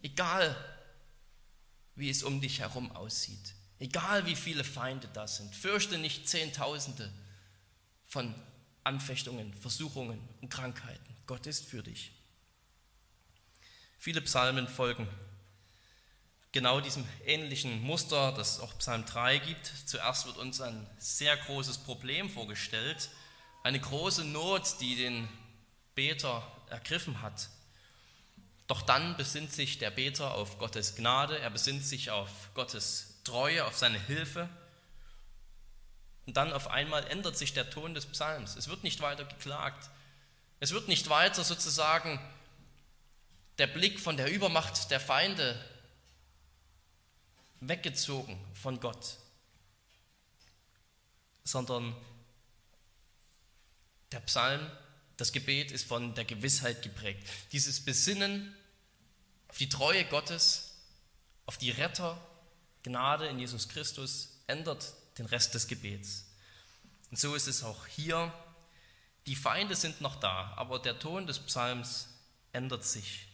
egal 0.02 0.56
wie 1.96 2.10
es 2.10 2.24
um 2.24 2.42
dich 2.42 2.60
herum 2.60 2.92
aussieht. 2.92 3.54
Egal 3.80 4.26
wie 4.26 4.36
viele 4.36 4.64
Feinde 4.64 5.08
da 5.14 5.28
sind. 5.28 5.56
Fürchte 5.56 5.98
nicht 5.98 6.30
Zehntausende 6.30 7.12
von 8.12 8.36
Anfechtungen, 8.84 9.54
Versuchungen 9.54 10.20
und 10.42 10.50
Krankheiten. 10.50 11.16
Gott 11.28 11.48
ist 11.48 11.66
für 11.66 11.82
dich. 11.82 12.12
Viele 14.00 14.20
Psalmen 14.22 14.68
folgen 14.68 15.08
genau 16.52 16.82
diesem 16.82 17.08
ähnlichen 17.26 17.82
Muster, 17.82 18.34
das 18.34 18.60
auch 18.60 18.78
Psalm 18.80 19.06
3 19.06 19.38
gibt. 19.38 19.72
Zuerst 19.86 20.26
wird 20.26 20.38
uns 20.38 20.60
ein 20.60 20.86
sehr 20.98 21.38
großes 21.38 21.78
Problem 21.80 22.30
vorgestellt, 22.30 23.10
eine 23.64 23.80
große 23.80 24.26
Not, 24.26 24.82
die 24.82 24.98
den 24.98 25.30
Beter 25.96 26.46
ergriffen 26.70 27.22
hat. 27.22 27.48
Doch 28.68 28.82
dann 28.82 29.16
besinnt 29.16 29.54
sich 29.54 29.78
der 29.78 29.92
Beter 29.92 30.34
auf 30.34 30.58
Gottes 30.58 30.96
Gnade, 30.96 31.40
er 31.40 31.50
besinnt 31.50 31.86
sich 31.86 32.12
auf 32.12 32.30
Gottes 32.56 33.22
Treue, 33.24 33.64
auf 33.64 33.78
seine 33.78 34.00
Hilfe. 34.00 34.50
Und 36.26 36.38
dann 36.38 36.54
auf 36.54 36.68
einmal 36.70 37.06
ändert 37.08 37.38
sich 37.38 37.54
der 37.54 37.70
Ton 37.70 37.94
des 37.94 38.06
Psalms. 38.06 38.56
Es 38.56 38.68
wird 38.68 38.84
nicht 38.84 39.02
weiter 39.02 39.26
geklagt. 39.26 39.90
Es 40.60 40.72
wird 40.72 40.88
nicht 40.88 41.10
weiter 41.10 41.44
sozusagen 41.44 42.20
der 43.58 43.68
Blick 43.68 44.00
von 44.00 44.18
der 44.18 44.32
Übermacht 44.32 44.92
der 44.92 45.00
Feinde 45.00 45.60
weggezogen 47.60 48.40
von 48.56 48.80
Gott, 48.80 49.18
sondern 51.44 51.96
der 54.12 54.20
Psalm, 54.22 54.70
das 55.18 55.32
Gebet 55.32 55.72
ist 55.72 55.88
von 55.88 56.16
der 56.16 56.26
Gewissheit 56.26 56.82
geprägt. 56.82 57.28
Dieses 57.52 57.84
Besinnen 57.86 58.56
auf 59.48 59.58
die 59.58 59.70
Treue 59.70 60.06
Gottes, 60.06 60.76
auf 61.46 61.58
die 61.58 61.72
Rettergnade 61.72 63.28
in 63.28 63.40
Jesus 63.40 63.70
Christus 63.70 64.42
ändert 64.48 64.94
den 65.22 65.28
Rest 65.28 65.54
des 65.54 65.68
Gebets. 65.68 66.26
Und 67.12 67.20
so 67.20 67.36
ist 67.36 67.48
es 67.48 67.64
auch 67.64 67.86
hier. 67.86 68.34
Die 69.28 69.36
Feinde 69.36 69.76
sind 69.76 70.02
noch 70.02 70.20
da, 70.20 70.54
aber 70.56 70.80
der 70.80 70.98
Ton 70.98 71.28
des 71.28 71.40
Psalms 71.40 72.10
ändert 72.54 72.84
sich. 72.84 73.28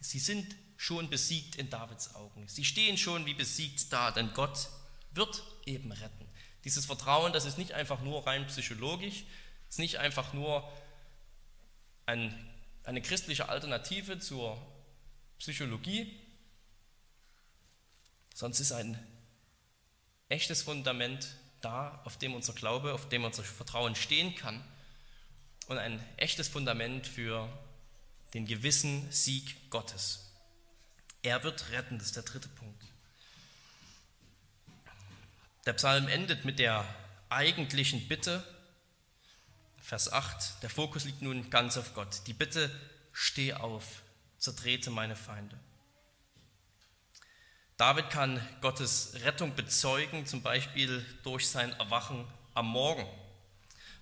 Sie 0.00 0.20
sind 0.20 0.54
schon 0.76 1.10
besiegt 1.10 1.56
in 1.56 1.68
Davids 1.68 2.14
Augen. 2.14 2.46
Sie 2.46 2.64
stehen 2.64 2.96
schon 2.96 3.26
wie 3.26 3.34
besiegt 3.34 3.92
da, 3.92 4.12
denn 4.12 4.32
Gott 4.34 4.68
wird 5.10 5.42
eben 5.64 5.90
retten. 5.90 6.28
Dieses 6.64 6.86
Vertrauen, 6.86 7.32
das 7.32 7.44
ist 7.44 7.58
nicht 7.58 7.72
einfach 7.72 8.00
nur 8.02 8.26
rein 8.26 8.46
psychologisch, 8.46 9.24
ist 9.68 9.78
nicht 9.78 9.98
einfach 9.98 10.32
nur 10.32 10.70
ein, 12.04 12.32
eine 12.84 13.02
christliche 13.02 13.48
Alternative 13.48 14.20
zur 14.20 14.64
Psychologie, 15.38 16.20
sonst 18.34 18.60
ist 18.60 18.72
ein 18.72 19.15
echtes 20.28 20.62
Fundament 20.62 21.28
da, 21.60 22.00
auf 22.04 22.18
dem 22.18 22.34
unser 22.34 22.52
Glaube, 22.52 22.92
auf 22.92 23.08
dem 23.08 23.24
unser 23.24 23.42
Vertrauen 23.42 23.94
stehen 23.94 24.34
kann 24.34 24.62
und 25.68 25.78
ein 25.78 26.04
echtes 26.16 26.48
Fundament 26.48 27.06
für 27.06 27.48
den 28.34 28.46
gewissen 28.46 29.10
Sieg 29.10 29.70
Gottes. 29.70 30.32
Er 31.22 31.42
wird 31.42 31.70
retten, 31.70 31.98
das 31.98 32.08
ist 32.08 32.16
der 32.16 32.22
dritte 32.22 32.48
Punkt. 32.48 32.82
Der 35.64 35.72
Psalm 35.72 36.06
endet 36.06 36.44
mit 36.44 36.58
der 36.58 36.86
eigentlichen 37.28 38.06
Bitte. 38.06 38.46
Vers 39.80 40.12
8, 40.12 40.62
der 40.62 40.70
Fokus 40.70 41.04
liegt 41.04 41.22
nun 41.22 41.50
ganz 41.50 41.76
auf 41.76 41.94
Gott. 41.94 42.22
Die 42.26 42.32
Bitte, 42.32 42.70
steh 43.12 43.54
auf, 43.54 44.02
zertrete 44.38 44.90
meine 44.90 45.16
Feinde. 45.16 45.58
David 47.76 48.08
kann 48.08 48.40
Gottes 48.62 49.12
Rettung 49.22 49.54
bezeugen, 49.54 50.24
zum 50.24 50.42
Beispiel 50.42 51.04
durch 51.22 51.48
sein 51.48 51.72
Erwachen 51.72 52.26
am 52.54 52.66
Morgen. 52.68 53.06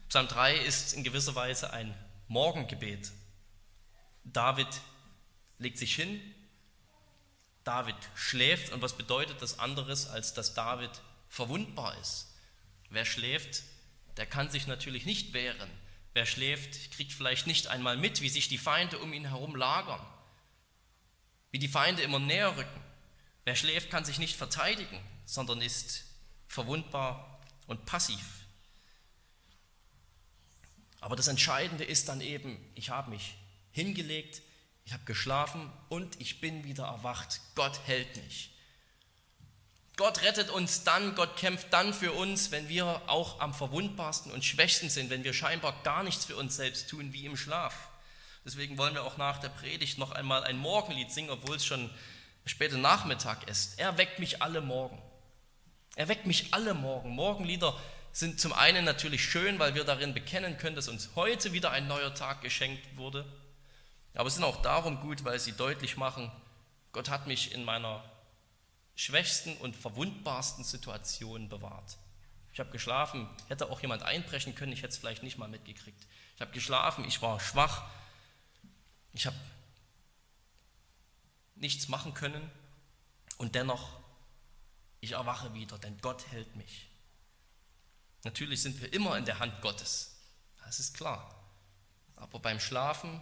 Psalm 0.09 0.29
3 0.29 0.55
ist 0.59 0.93
in 0.93 1.03
gewisser 1.03 1.35
Weise 1.35 1.73
ein 1.73 1.93
Morgengebet. 2.29 3.11
David 4.23 4.69
legt 5.59 5.79
sich 5.79 5.97
hin, 5.97 6.21
David 7.65 7.97
schläft 8.15 8.73
und 8.73 8.81
was 8.81 8.97
bedeutet 8.97 9.43
das 9.43 9.59
anderes, 9.59 10.07
als 10.07 10.35
dass 10.35 10.55
David 10.55 10.91
verwundbar 11.29 11.99
ist? 12.01 12.29
Wer 12.91 13.05
schläft, 13.05 13.65
der 14.19 14.27
kann 14.27 14.51
sich 14.51 14.69
natürlich 14.69 15.05
nicht 15.05 15.33
wehren. 15.33 15.71
Wer 16.13 16.27
schläft, 16.27 16.93
kriegt 16.93 17.13
vielleicht 17.13 17.49
nicht 17.49 17.67
einmal 17.67 17.97
mit, 17.97 18.21
wie 18.21 18.29
sich 18.29 18.47
die 18.47 18.59
Feinde 18.59 19.01
um 19.01 19.13
ihn 19.13 19.27
herum 19.27 19.57
lagern, 19.57 20.01
wie 21.51 21.59
die 21.59 21.67
Feinde 21.67 22.03
immer 22.03 22.21
näher 22.21 22.57
rücken. 22.57 22.84
Wer 23.45 23.57
schläft, 23.57 23.91
kann 23.91 24.05
sich 24.05 24.19
nicht 24.19 24.37
verteidigen, 24.37 24.99
sondern 25.27 25.61
ist 25.61 26.05
verwundbar 26.49 27.41
und 27.67 27.85
passiv. 27.85 28.45
Aber 31.01 31.17
das 31.17 31.29
Entscheidende 31.29 31.85
ist 31.85 32.09
dann 32.09 32.23
eben, 32.23 32.59
ich 32.75 32.89
habe 32.89 33.11
mich 33.11 33.37
hingelegt, 33.73 34.41
ich 34.87 34.93
habe 34.93 35.05
geschlafen 35.05 35.71
und 35.89 36.21
ich 36.21 36.41
bin 36.41 36.65
wieder 36.65 36.85
erwacht. 36.85 37.41
Gott 37.55 37.79
hält 37.87 38.17
mich. 38.17 38.51
Gott 39.97 40.23
rettet 40.23 40.51
uns 40.51 40.83
dann, 40.83 41.15
Gott 41.15 41.37
kämpft 41.37 41.73
dann 41.73 41.95
für 41.95 42.13
uns, 42.13 42.51
wenn 42.51 42.69
wir 42.69 43.03
auch 43.07 43.41
am 43.41 43.55
verwundbarsten 43.55 44.33
und 44.33 44.45
schwächsten 44.45 44.91
sind, 44.91 45.11
wenn 45.11 45.23
wir 45.23 45.33
scheinbar 45.33 45.83
gar 45.85 46.03
nichts 46.03 46.25
für 46.25 46.37
uns 46.37 46.57
selbst 46.57 46.89
tun, 46.89 47.13
wie 47.13 47.27
im 47.27 47.37
Schlaf. 47.37 47.75
Deswegen 48.45 48.77
wollen 48.77 48.95
wir 48.95 49.05
auch 49.05 49.17
nach 49.17 49.39
der 49.39 49.51
Predigt 49.51 49.99
noch 49.99 50.11
einmal 50.11 50.43
ein 50.45 50.59
Morgenlied 50.59 51.13
singen, 51.13 51.31
obwohl 51.31 51.57
es 51.57 51.65
schon 51.65 51.91
später 52.45 52.77
Nachmittag 52.77 53.49
ist. 53.49 53.79
Er 53.79 53.97
weckt 53.99 54.19
mich 54.19 54.43
alle 54.43 54.61
Morgen. 54.61 55.01
Er 55.97 56.09
weckt 56.09 56.27
mich 56.27 56.53
alle 56.53 56.75
Morgen. 56.75 57.11
Morgenlieder 57.11 57.79
sind 58.13 58.41
zum 58.41 58.53
einen 58.53 58.85
natürlich 58.85 59.25
schön, 59.25 59.59
weil 59.59 59.75
wir 59.75 59.85
darin 59.85 60.15
bekennen 60.15 60.57
können, 60.59 60.77
dass 60.77 60.89
uns 60.89 61.11
heute 61.17 61.53
wieder 61.53 61.71
ein 61.71 61.89
neuer 61.89 62.15
Tag 62.15 62.43
geschenkt 62.43 62.97
wurde. 62.97 63.25
Aber 64.15 64.31
sind 64.31 64.45
auch 64.45 64.63
darum 64.63 65.01
gut, 65.01 65.25
weil 65.25 65.41
sie 65.41 65.53
deutlich 65.53 65.97
machen, 65.97 66.31
Gott 66.93 67.11
hat 67.11 67.27
mich 67.27 67.53
in 67.53 67.65
meiner 67.65 68.05
schwächsten 68.95 69.57
und 69.57 69.75
verwundbarsten 69.75 70.63
Situation 70.63 71.49
bewahrt. 71.49 71.97
Ich 72.53 72.61
habe 72.61 72.71
geschlafen, 72.71 73.29
hätte 73.49 73.69
auch 73.69 73.81
jemand 73.81 74.05
einbrechen 74.05 74.55
können, 74.55 74.73
ich 74.73 74.79
hätte 74.83 74.93
es 74.93 74.99
vielleicht 74.99 75.25
nicht 75.25 75.39
mal 75.39 75.49
mitgekriegt. 75.49 76.07
Ich 76.37 76.41
habe 76.41 76.53
geschlafen, 76.53 77.05
ich 77.05 77.21
war 77.21 77.41
schwach, 77.41 77.83
ich 79.13 79.27
habe 79.27 79.37
nichts 81.57 81.89
machen 81.89 82.15
können 82.15 82.51
und 83.39 83.55
dennoch, 83.55 84.01
ich 85.01 85.13
erwache 85.13 85.55
wieder, 85.55 85.79
denn 85.79 85.99
Gott 86.01 86.27
hält 86.29 86.57
mich. 86.57 86.89
Natürlich 88.25 88.63
sind 88.63 88.81
wir 88.81 88.93
immer 88.93 89.17
in 89.19 89.25
der 89.25 89.39
Hand 89.39 89.61
Gottes, 89.61 90.17
das 90.65 90.81
ist 90.81 90.97
klar. 90.97 91.31
Aber 92.17 92.39
beim 92.39 92.59
Schlafen 92.59 93.21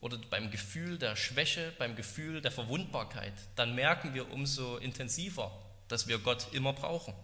oder 0.00 0.18
beim 0.18 0.50
Gefühl 0.50 0.98
der 0.98 1.16
Schwäche, 1.16 1.72
beim 1.78 1.96
Gefühl 1.96 2.42
der 2.42 2.52
Verwundbarkeit, 2.52 3.32
dann 3.56 3.74
merken 3.74 4.12
wir 4.12 4.30
umso 4.30 4.76
intensiver, 4.76 5.50
dass 5.88 6.06
wir 6.08 6.18
Gott 6.18 6.52
immer 6.52 6.72
brauchen. 6.72 7.14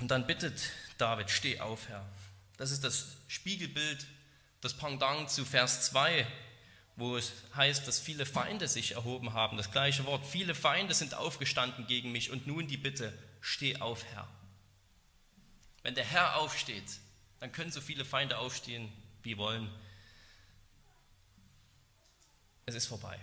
Und 0.00 0.08
dann 0.08 0.26
bittet 0.26 0.70
David, 0.98 1.30
steh 1.30 1.60
auf, 1.60 1.88
Herr. 1.88 2.06
Das 2.56 2.70
ist 2.70 2.84
das 2.84 3.16
Spiegelbild, 3.28 4.06
das 4.60 4.74
Pendant 4.74 5.30
zu 5.30 5.44
Vers 5.44 5.86
2, 5.86 6.26
wo 6.96 7.16
es 7.16 7.32
heißt, 7.54 7.86
dass 7.86 8.00
viele 8.00 8.26
Feinde 8.26 8.68
sich 8.68 8.92
erhoben 8.92 9.34
haben. 9.34 9.56
Das 9.56 9.70
gleiche 9.70 10.04
Wort, 10.06 10.24
viele 10.26 10.54
Feinde 10.54 10.94
sind 10.94 11.14
aufgestanden 11.14 11.86
gegen 11.86 12.10
mich 12.10 12.30
und 12.30 12.46
nun 12.46 12.66
die 12.66 12.78
Bitte, 12.78 13.16
steh 13.40 13.76
auf, 13.76 14.04
Herr. 14.04 14.26
Wenn 15.82 15.94
der 15.94 16.04
Herr 16.04 16.36
aufsteht, 16.36 16.98
dann 17.38 17.52
können 17.52 17.70
so 17.70 17.80
viele 17.80 18.04
Feinde 18.04 18.38
aufstehen, 18.38 18.90
wie 19.22 19.36
wollen 19.36 19.70
es 22.66 22.74
ist 22.74 22.86
vorbei. 22.86 23.18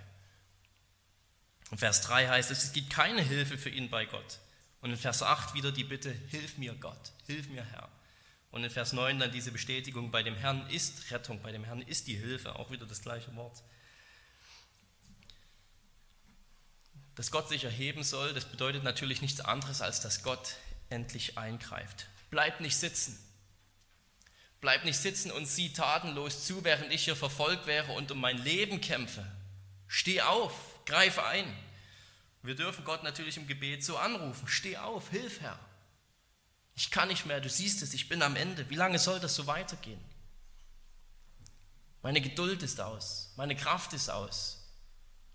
Und 1.69 1.79
Vers 1.79 2.01
3 2.01 2.29
heißt 2.29 2.51
es, 2.51 2.63
es 2.63 2.73
gibt 2.73 2.89
keine 2.89 3.21
Hilfe 3.21 3.57
für 3.57 3.69
ihn 3.69 3.89
bei 3.89 4.05
Gott. 4.05 4.39
Und 4.79 4.91
in 4.91 4.97
Vers 4.97 5.21
8 5.21 5.53
wieder 5.53 5.71
die 5.71 5.83
Bitte, 5.83 6.11
hilf 6.29 6.57
mir 6.57 6.73
Gott, 6.75 7.11
hilf 7.25 7.49
mir 7.49 7.65
Herr. 7.65 7.89
Und 8.53 8.63
in 8.63 8.69
Vers 8.69 8.93
9 8.93 9.19
dann 9.19 9.31
diese 9.31 9.51
Bestätigung, 9.51 10.11
bei 10.11 10.23
dem 10.23 10.35
Herrn 10.35 10.69
ist 10.69 11.11
Rettung, 11.11 11.41
bei 11.41 11.51
dem 11.51 11.65
Herrn 11.65 11.81
ist 11.81 12.07
die 12.07 12.15
Hilfe, 12.15 12.55
auch 12.55 12.71
wieder 12.71 12.85
das 12.85 13.01
gleiche 13.01 13.35
Wort. 13.35 13.61
Dass 17.15 17.31
Gott 17.31 17.49
sich 17.49 17.65
erheben 17.65 18.03
soll, 18.03 18.33
das 18.33 18.45
bedeutet 18.45 18.83
natürlich 18.83 19.21
nichts 19.21 19.41
anderes, 19.41 19.81
als 19.81 19.99
dass 19.99 20.23
Gott 20.23 20.55
endlich 20.89 21.37
eingreift. 21.37 22.07
Bleib 22.29 22.61
nicht 22.61 22.77
sitzen, 22.77 23.19
Bleib 24.63 24.85
nicht 24.85 24.97
sitzen 24.97 25.29
und 25.29 25.45
sieh 25.45 25.73
tatenlos 25.73 26.45
zu, 26.45 26.63
während 26.63 26.89
ich 26.93 27.03
hier 27.03 27.17
verfolgt 27.17 27.67
wäre 27.67 27.91
und 27.91 28.09
um 28.13 28.21
mein 28.21 28.37
Leben 28.37 28.79
kämpfe. 28.79 29.29
Steh 29.89 30.21
auf, 30.21 30.53
greif 30.85 31.19
ein. 31.19 31.43
Wir 32.43 32.55
dürfen 32.55 32.85
Gott 32.85 33.03
natürlich 33.03 33.35
im 33.35 33.45
Gebet 33.45 33.83
so 33.83 33.97
anrufen. 33.97 34.47
Steh 34.47 34.77
auf, 34.77 35.09
hilf 35.09 35.41
Herr. 35.41 35.59
Ich 36.75 36.89
kann 36.89 37.07
nicht 37.07 37.25
mehr, 37.25 37.39
du 37.39 37.49
siehst 37.49 37.81
es, 37.81 37.93
ich 37.93 38.09
bin 38.09 38.21
am 38.21 38.35
Ende. 38.35 38.69
Wie 38.69 38.75
lange 38.75 38.99
soll 38.99 39.19
das 39.19 39.35
so 39.35 39.45
weitergehen? 39.47 39.99
Meine 42.01 42.19
Geduld 42.19 42.63
ist 42.63 42.81
aus, 42.81 43.31
meine 43.37 43.55
Kraft 43.55 43.93
ist 43.93 44.09
aus. 44.09 44.59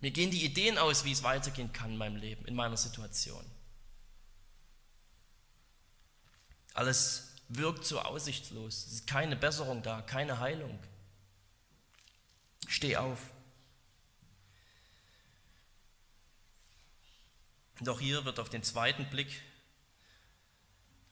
Mir 0.01 0.11
gehen 0.11 0.31
die 0.31 0.44
Ideen 0.44 0.79
aus, 0.79 1.05
wie 1.05 1.12
es 1.12 1.22
weitergehen 1.22 1.72
kann 1.72 1.92
in 1.92 1.96
meinem 1.96 2.16
Leben, 2.16 2.44
in 2.44 2.55
meiner 2.55 2.77
Situation. 2.77 3.44
Alles 6.74 7.33
wirkt 7.48 7.85
so 7.85 8.01
aussichtslos. 8.01 8.87
Es 8.87 8.92
ist 8.92 9.07
keine 9.07 9.35
Besserung 9.35 9.83
da, 9.83 10.03
keine 10.03 10.38
Heilung. 10.38 10.79
Steh 12.68 12.96
auf. 12.96 13.18
Doch 17.81 17.98
hier 17.98 18.24
wird 18.24 18.38
auf 18.38 18.51
den 18.51 18.62
zweiten 18.62 19.09
Blick, 19.09 19.42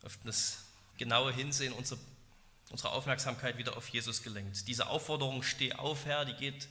auf 0.07 0.19
das 0.25 0.65
genaue 0.97 1.33
Hinsehen 1.33 1.73
unsere, 1.73 2.01
unsere 2.71 2.91
Aufmerksamkeit 2.91 3.59
wieder 3.59 3.77
auf 3.77 3.89
Jesus 3.89 4.23
gelenkt. 4.23 4.67
Diese 4.69 4.87
Aufforderung, 4.87 5.43
steh 5.43 5.73
auf, 5.75 6.07
Herr, 6.07 6.25
die 6.25 6.35
geht 6.35 6.69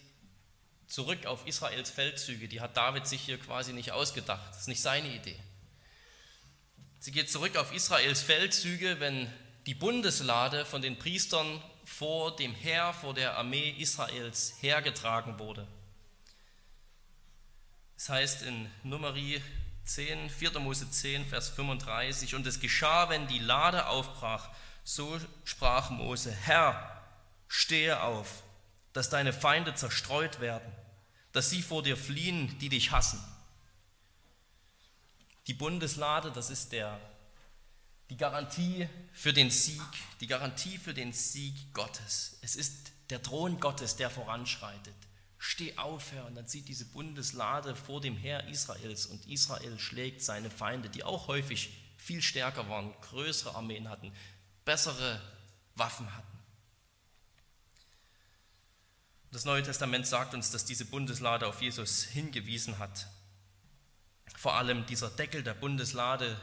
zurück 0.87 1.25
auf 1.25 1.45
Israels 1.45 1.89
Feldzüge. 1.89 2.47
Die 2.47 2.61
hat 2.61 2.77
David 2.77 3.07
sich 3.07 3.21
hier 3.21 3.39
quasi 3.39 3.73
nicht 3.73 3.91
ausgedacht. 3.91 4.49
Das 4.49 4.61
ist 4.61 4.67
nicht 4.67 4.81
seine 4.81 5.13
Idee. 5.13 5.37
Sie 6.99 7.11
geht 7.11 7.29
zurück 7.29 7.55
auf 7.57 7.73
Israels 7.73 8.21
Feldzüge, 8.21 8.99
wenn 8.99 9.31
die 9.67 9.75
Bundeslade 9.75 10.65
von 10.65 10.81
den 10.81 10.97
Priestern 10.97 11.61
vor 11.83 12.35
dem 12.35 12.53
Heer, 12.53 12.93
vor 12.93 13.13
der 13.13 13.37
Armee 13.37 13.69
Israels 13.77 14.55
hergetragen 14.61 15.37
wurde. 15.37 15.67
Es 17.97 18.09
heißt 18.09 18.43
in 18.43 18.69
Numeri 18.83 19.41
10, 19.85 20.29
4. 20.29 20.59
Mose 20.59 20.89
10, 20.89 21.25
Vers 21.25 21.49
35, 21.49 22.35
und 22.35 22.45
es 22.47 22.59
geschah, 22.59 23.09
wenn 23.09 23.27
die 23.27 23.39
Lade 23.39 23.87
aufbrach, 23.87 24.49
so 24.83 25.19
sprach 25.43 25.89
Mose, 25.89 26.31
Herr, 26.31 27.03
stehe 27.47 28.01
auf, 28.01 28.43
dass 28.93 29.09
deine 29.09 29.33
Feinde 29.33 29.75
zerstreut 29.75 30.39
werden, 30.39 30.71
dass 31.31 31.49
sie 31.49 31.61
vor 31.61 31.83
dir 31.83 31.97
fliehen, 31.97 32.57
die 32.59 32.69
dich 32.69 32.91
hassen. 32.91 33.23
Die 35.47 35.53
Bundeslade, 35.53 36.31
das 36.31 36.49
ist 36.49 36.71
der 36.71 36.99
die 38.09 38.17
Garantie 38.17 38.87
für 39.13 39.33
den 39.33 39.49
Sieg, 39.49 39.81
die 40.19 40.27
Garantie 40.27 40.77
für 40.77 40.93
den 40.93 41.11
Sieg 41.11 41.73
Gottes. 41.73 42.37
Es 42.41 42.55
ist 42.55 42.91
der 43.09 43.21
Thron 43.21 43.59
Gottes, 43.59 43.95
der 43.95 44.09
voranschreitet. 44.09 44.93
Steh 45.47 45.77
auf, 45.77 46.11
Herr, 46.11 46.25
und 46.25 46.33
dann 46.33 46.47
sieht 46.47 46.67
diese 46.67 46.85
Bundeslade 46.85 47.75
vor 47.75 48.01
dem 48.01 48.17
Heer 48.17 48.47
Israels 48.47 49.05
und 49.05 49.27
Israel 49.27 49.77
schlägt 49.77 50.23
seine 50.23 50.49
Feinde, 50.49 50.89
die 50.89 51.03
auch 51.03 51.27
häufig 51.27 51.69
viel 51.97 52.23
stärker 52.23 52.67
waren, 52.67 52.91
größere 53.01 53.53
Armeen 53.53 53.87
hatten, 53.87 54.11
bessere 54.65 55.21
Waffen 55.75 56.11
hatten. 56.15 56.39
Das 59.31 59.45
Neue 59.45 59.61
Testament 59.61 60.07
sagt 60.07 60.33
uns, 60.33 60.49
dass 60.49 60.65
diese 60.65 60.85
Bundeslade 60.85 61.45
auf 61.45 61.61
Jesus 61.61 62.05
hingewiesen 62.05 62.79
hat. 62.79 63.07
Vor 64.35 64.55
allem 64.55 64.87
dieser 64.87 65.11
Deckel 65.11 65.43
der 65.43 65.53
Bundeslade, 65.53 66.39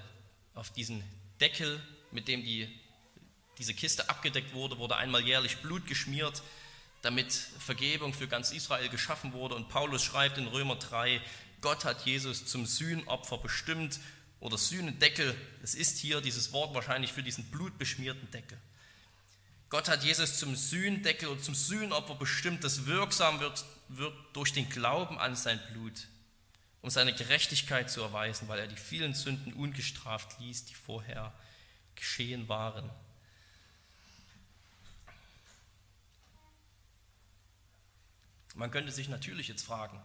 auf 0.54 0.70
diesen 0.70 1.02
Deckel, 1.40 1.82
mit 2.12 2.28
dem 2.28 2.44
die, 2.44 2.72
diese 3.58 3.74
Kiste 3.74 4.08
abgedeckt 4.08 4.54
wurde, 4.54 4.78
wurde 4.78 4.94
einmal 4.94 5.22
jährlich 5.22 5.56
Blut 5.56 5.88
geschmiert, 5.88 6.40
damit 7.02 7.32
Vergebung 7.32 8.14
für 8.14 8.28
ganz 8.28 8.52
Israel 8.52 8.88
geschaffen 8.88 9.32
wurde. 9.32 9.54
Und 9.54 9.68
Paulus 9.68 10.02
schreibt 10.02 10.38
in 10.38 10.46
Römer 10.46 10.76
3, 10.76 11.20
Gott 11.60 11.84
hat 11.84 12.06
Jesus 12.06 12.46
zum 12.46 12.66
Sühnopfer 12.66 13.38
bestimmt, 13.38 14.00
oder 14.42 14.58
Sühnendeckel. 14.58 15.34
Es 15.62 15.74
ist 15.74 15.98
hier 15.98 16.20
dieses 16.20 16.52
Wort 16.52 16.74
wahrscheinlich 16.74 17.12
für 17.12 17.22
diesen 17.22 17.44
blutbeschmierten 17.44 18.30
Deckel. 18.32 18.58
Gott 19.70 19.88
hat 19.88 20.04
Jesus 20.04 20.38
zum 20.38 20.56
Sühnendeckel 20.56 21.28
und 21.28 21.42
zum 21.42 21.54
Sühnopfer 21.54 22.16
bestimmt, 22.16 22.62
das 22.64 22.84
wirksam 22.84 23.40
wird, 23.40 23.64
wird 23.88 24.12
durch 24.34 24.52
den 24.52 24.68
Glauben 24.68 25.16
an 25.18 25.36
sein 25.36 25.60
Blut, 25.70 26.08
um 26.82 26.90
seine 26.90 27.14
Gerechtigkeit 27.14 27.90
zu 27.90 28.02
erweisen, 28.02 28.48
weil 28.48 28.58
er 28.58 28.66
die 28.66 28.76
vielen 28.76 29.14
Sünden 29.14 29.52
ungestraft 29.54 30.40
ließ, 30.40 30.66
die 30.66 30.74
vorher 30.74 31.32
geschehen 31.94 32.48
waren. 32.48 32.90
Man 38.54 38.70
könnte 38.70 38.92
sich 38.92 39.08
natürlich 39.08 39.48
jetzt 39.48 39.64
fragen, 39.64 40.00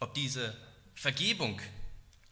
ob 0.00 0.14
diese 0.14 0.56
Vergebung 0.94 1.60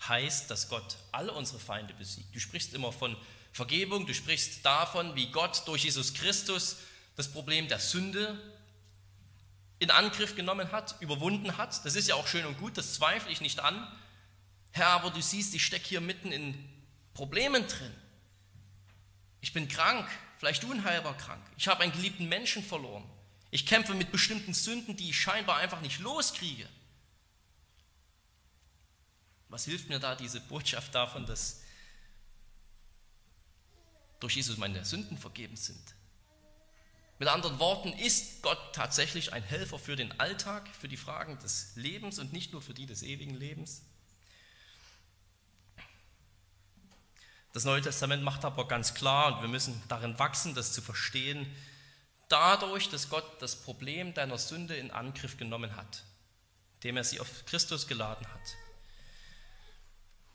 heißt, 0.09 0.51
dass 0.51 0.69
Gott 0.69 0.97
alle 1.13 1.33
unsere 1.33 1.59
Feinde 1.59 1.95
besiegt. 1.95 2.35
Du 2.35 2.41
sprichst 2.41 2.75
immer 2.75 2.93
von 2.93 3.17
Vergebung, 3.53 4.07
du 4.07 4.15
sprichst 4.15 4.65
davon, 4.65 5.15
wie 5.17 5.31
Gott 5.31 5.63
durch 5.67 5.85
Jesus 5.85 6.15
Christus 6.15 6.79
das 7.17 7.31
Problem 7.33 7.69
der 7.69 7.79
Sünde 7.79 8.39
in 9.79 9.91
Angriff 9.91 10.35
genommen 10.35 10.73
hat, 10.73 10.97
überwunden 11.01 11.57
hat. 11.57 11.85
Das 11.85 11.95
ist 11.95 12.09
ja 12.09 12.15
auch 12.15 12.27
schön 12.27 12.47
und 12.47 12.59
gut, 12.59 12.77
das 12.77 12.95
zweifle 12.95 13.31
ich 13.31 13.41
nicht 13.41 13.61
an. 13.61 13.87
Herr, 14.73 14.89
aber 14.89 15.11
du 15.11 15.21
siehst, 15.21 15.55
ich 15.55 15.65
stecke 15.65 15.87
hier 15.87 16.01
mitten 16.01 16.33
in 16.33 16.55
Problemen 17.13 17.67
drin. 17.67 17.95
Ich 19.41 19.53
bin 19.53 19.69
krank, 19.69 20.09
vielleicht 20.39 20.65
unheilbar 20.65 21.17
krank. 21.17 21.43
Ich 21.57 21.69
habe 21.69 21.83
einen 21.83 21.93
geliebten 21.93 22.29
Menschen 22.29 22.65
verloren. 22.65 23.05
Ich 23.55 23.67
kämpfe 23.67 23.95
mit 23.95 24.11
bestimmten 24.11 24.53
Sünden, 24.53 24.97
die 24.97 25.11
ich 25.11 25.21
scheinbar 25.21 25.59
einfach 25.59 25.81
nicht 25.81 26.01
loskriege. 26.01 26.69
Was 29.49 29.65
hilft 29.65 29.89
mir 29.89 30.01
da 30.01 30.17
diese 30.17 30.41
Botschaft 30.41 30.93
davon, 30.93 31.25
dass 31.25 31.63
durch 34.19 34.35
Jesus 34.35 34.57
meine 34.57 34.85
Sünden 34.85 35.17
vergeben 35.17 35.55
sind? 35.55 35.95
Mit 37.21 37.29
anderen 37.29 37.61
Worten, 37.61 37.93
ist 37.93 38.43
Gott 38.43 38.59
tatsächlich 38.75 39.33
ein 39.33 39.45
Helfer 39.45 39.79
für 39.79 39.95
den 39.95 40.19
Alltag, 40.19 40.69
für 40.75 40.89
die 40.89 40.97
Fragen 40.97 41.39
des 41.39 41.77
Lebens 41.77 42.19
und 42.19 42.33
nicht 42.33 42.53
nur 42.53 42.61
für 42.61 42.75
die 42.75 42.87
des 42.87 43.05
ewigen 43.05 43.37
Lebens? 43.37 43.83
Das 47.53 47.65
Neue 47.65 47.83
Testament 47.83 48.25
macht 48.25 48.45
aber 48.45 48.67
ganz 48.67 48.95
klar, 48.95 49.37
und 49.37 49.43
wir 49.43 49.49
müssen 49.49 49.81
darin 49.87 50.19
wachsen, 50.19 50.57
das 50.57 50.73
zu 50.73 50.83
verstehen, 50.83 51.47
dadurch, 52.29 52.89
dass 52.91 53.09
Gott 53.09 53.41
das 53.41 53.57
Problem 53.57 54.15
deiner 54.15 54.39
Sünde 54.39 54.77
in 54.77 54.91
Angriff 54.91 55.37
genommen 55.37 55.77
hat, 55.77 56.03
indem 56.77 56.97
er 56.99 57.05
sie 57.05 57.21
auf 57.21 57.45
Christus 57.47 57.87
geladen 57.87 58.27
hat, 58.33 58.57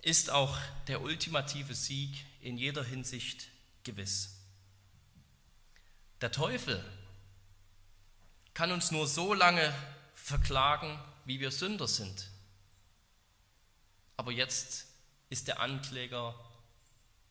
ist 0.01 0.29
auch 0.29 0.57
der 0.87 1.01
ultimative 1.01 1.75
Sieg 1.75 2.25
in 2.41 2.57
jeder 2.57 2.83
Hinsicht 2.83 3.47
gewiss. 3.83 4.37
Der 6.21 6.31
Teufel 6.31 6.83
kann 8.53 8.71
uns 8.71 8.91
nur 8.91 9.07
so 9.07 9.33
lange 9.33 9.73
verklagen, 10.15 10.99
wie 11.25 11.39
wir 11.39 11.51
Sünder 11.51 11.87
sind. 11.87 12.29
Aber 14.17 14.31
jetzt 14.31 14.87
ist 15.29 15.47
der 15.47 15.59
Ankläger 15.59 16.35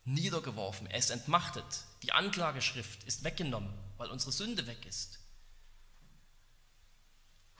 niedergeworfen, 0.05 0.87
er 0.87 0.97
ist 0.97 1.11
entmachtet, 1.11 1.83
die 2.01 2.13
Anklageschrift 2.13 3.03
ist 3.03 3.23
weggenommen 3.23 3.88
weil 3.99 4.09
unsere 4.09 4.31
Sünde 4.31 4.65
weg 4.65 4.85
ist. 4.85 5.19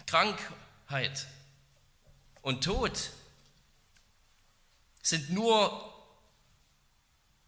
Krankheit 0.07 1.27
und 2.41 2.63
Tod 2.63 3.11
sind 5.03 5.29
nur 5.31 5.93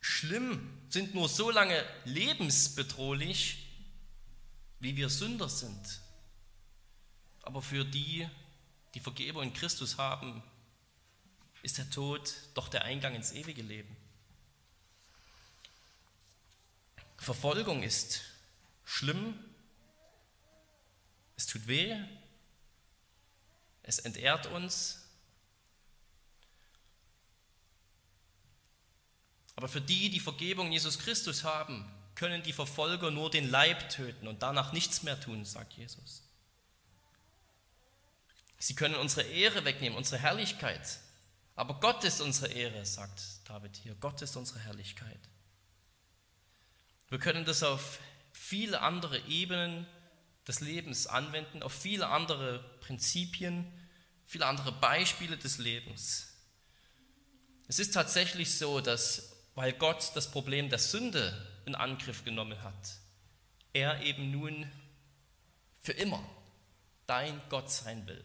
schlimm, 0.01 0.81
sind 0.89 1.15
nur 1.15 1.29
so 1.29 1.49
lange 1.49 1.83
lebensbedrohlich, 2.03 3.65
wie 4.79 4.95
wir 4.97 5.09
Sünder 5.09 5.47
sind. 5.47 6.01
Aber 7.43 7.61
für 7.61 7.85
die, 7.85 8.27
die 8.93 8.99
Vergebung 8.99 9.43
in 9.43 9.53
Christus 9.53 9.97
haben, 9.97 10.43
ist 11.63 11.77
der 11.77 11.89
Tod 11.89 12.33
doch 12.55 12.67
der 12.67 12.83
Eingang 12.83 13.15
ins 13.15 13.31
ewige 13.31 13.61
Leben. 13.61 13.95
Verfolgung 17.17 17.83
ist 17.83 18.30
schlimm, 18.91 19.39
es 21.37 21.47
tut 21.47 21.65
weh, 21.67 21.97
es 23.83 23.99
entehrt 23.99 24.47
uns. 24.47 25.07
Aber 29.55 29.67
für 29.67 29.81
die, 29.81 30.09
die 30.09 30.19
Vergebung 30.19 30.71
Jesus 30.71 30.99
Christus 30.99 31.43
haben, 31.43 31.89
können 32.15 32.43
die 32.43 32.53
Verfolger 32.53 33.11
nur 33.11 33.31
den 33.31 33.49
Leib 33.49 33.89
töten 33.89 34.27
und 34.27 34.43
danach 34.43 34.73
nichts 34.73 35.03
mehr 35.03 35.19
tun, 35.19 35.45
sagt 35.45 35.73
Jesus. 35.73 36.23
Sie 38.59 38.75
können 38.75 38.95
unsere 38.95 39.23
Ehre 39.23 39.63
wegnehmen, 39.65 39.97
unsere 39.97 40.21
Herrlichkeit. 40.21 40.99
Aber 41.55 41.79
Gott 41.79 42.03
ist 42.03 42.21
unsere 42.21 42.51
Ehre, 42.51 42.85
sagt 42.85 43.21
David 43.45 43.75
hier. 43.77 43.95
Gott 43.95 44.21
ist 44.21 44.35
unsere 44.35 44.59
Herrlichkeit. 44.59 45.19
Wir 47.09 47.19
können 47.19 47.45
das 47.45 47.63
auf 47.63 47.99
viele 48.51 48.81
andere 48.81 49.17
Ebenen 49.27 49.87
des 50.45 50.59
Lebens 50.59 51.07
anwenden, 51.07 51.63
auf 51.63 51.71
viele 51.71 52.09
andere 52.09 52.59
Prinzipien, 52.81 53.65
viele 54.25 54.45
andere 54.45 54.73
Beispiele 54.73 55.37
des 55.37 55.57
Lebens. 55.57 56.35
Es 57.69 57.79
ist 57.79 57.93
tatsächlich 57.93 58.57
so, 58.57 58.81
dass 58.81 59.37
weil 59.55 59.71
Gott 59.71 60.11
das 60.15 60.31
Problem 60.31 60.69
der 60.69 60.79
Sünde 60.79 61.47
in 61.65 61.75
Angriff 61.75 62.25
genommen 62.25 62.61
hat, 62.61 62.97
er 63.71 64.01
eben 64.01 64.31
nun 64.31 64.69
für 65.79 65.93
immer 65.93 66.21
dein 67.07 67.41
Gott 67.47 67.71
sein 67.71 68.05
will. 68.05 68.21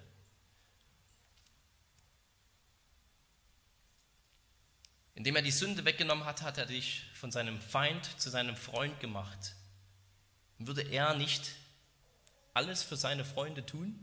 Indem 5.14 5.36
er 5.36 5.42
die 5.42 5.52
Sünde 5.52 5.84
weggenommen 5.84 6.24
hat, 6.24 6.42
hat 6.42 6.58
er 6.58 6.66
dich 6.66 7.04
von 7.14 7.30
seinem 7.30 7.60
Feind 7.60 8.20
zu 8.20 8.28
seinem 8.28 8.56
Freund 8.56 8.98
gemacht. 8.98 9.54
Würde 10.58 10.82
er 10.82 11.14
nicht 11.14 11.52
alles 12.54 12.82
für 12.82 12.96
seine 12.96 13.24
Freunde 13.24 13.64
tun? 13.66 14.02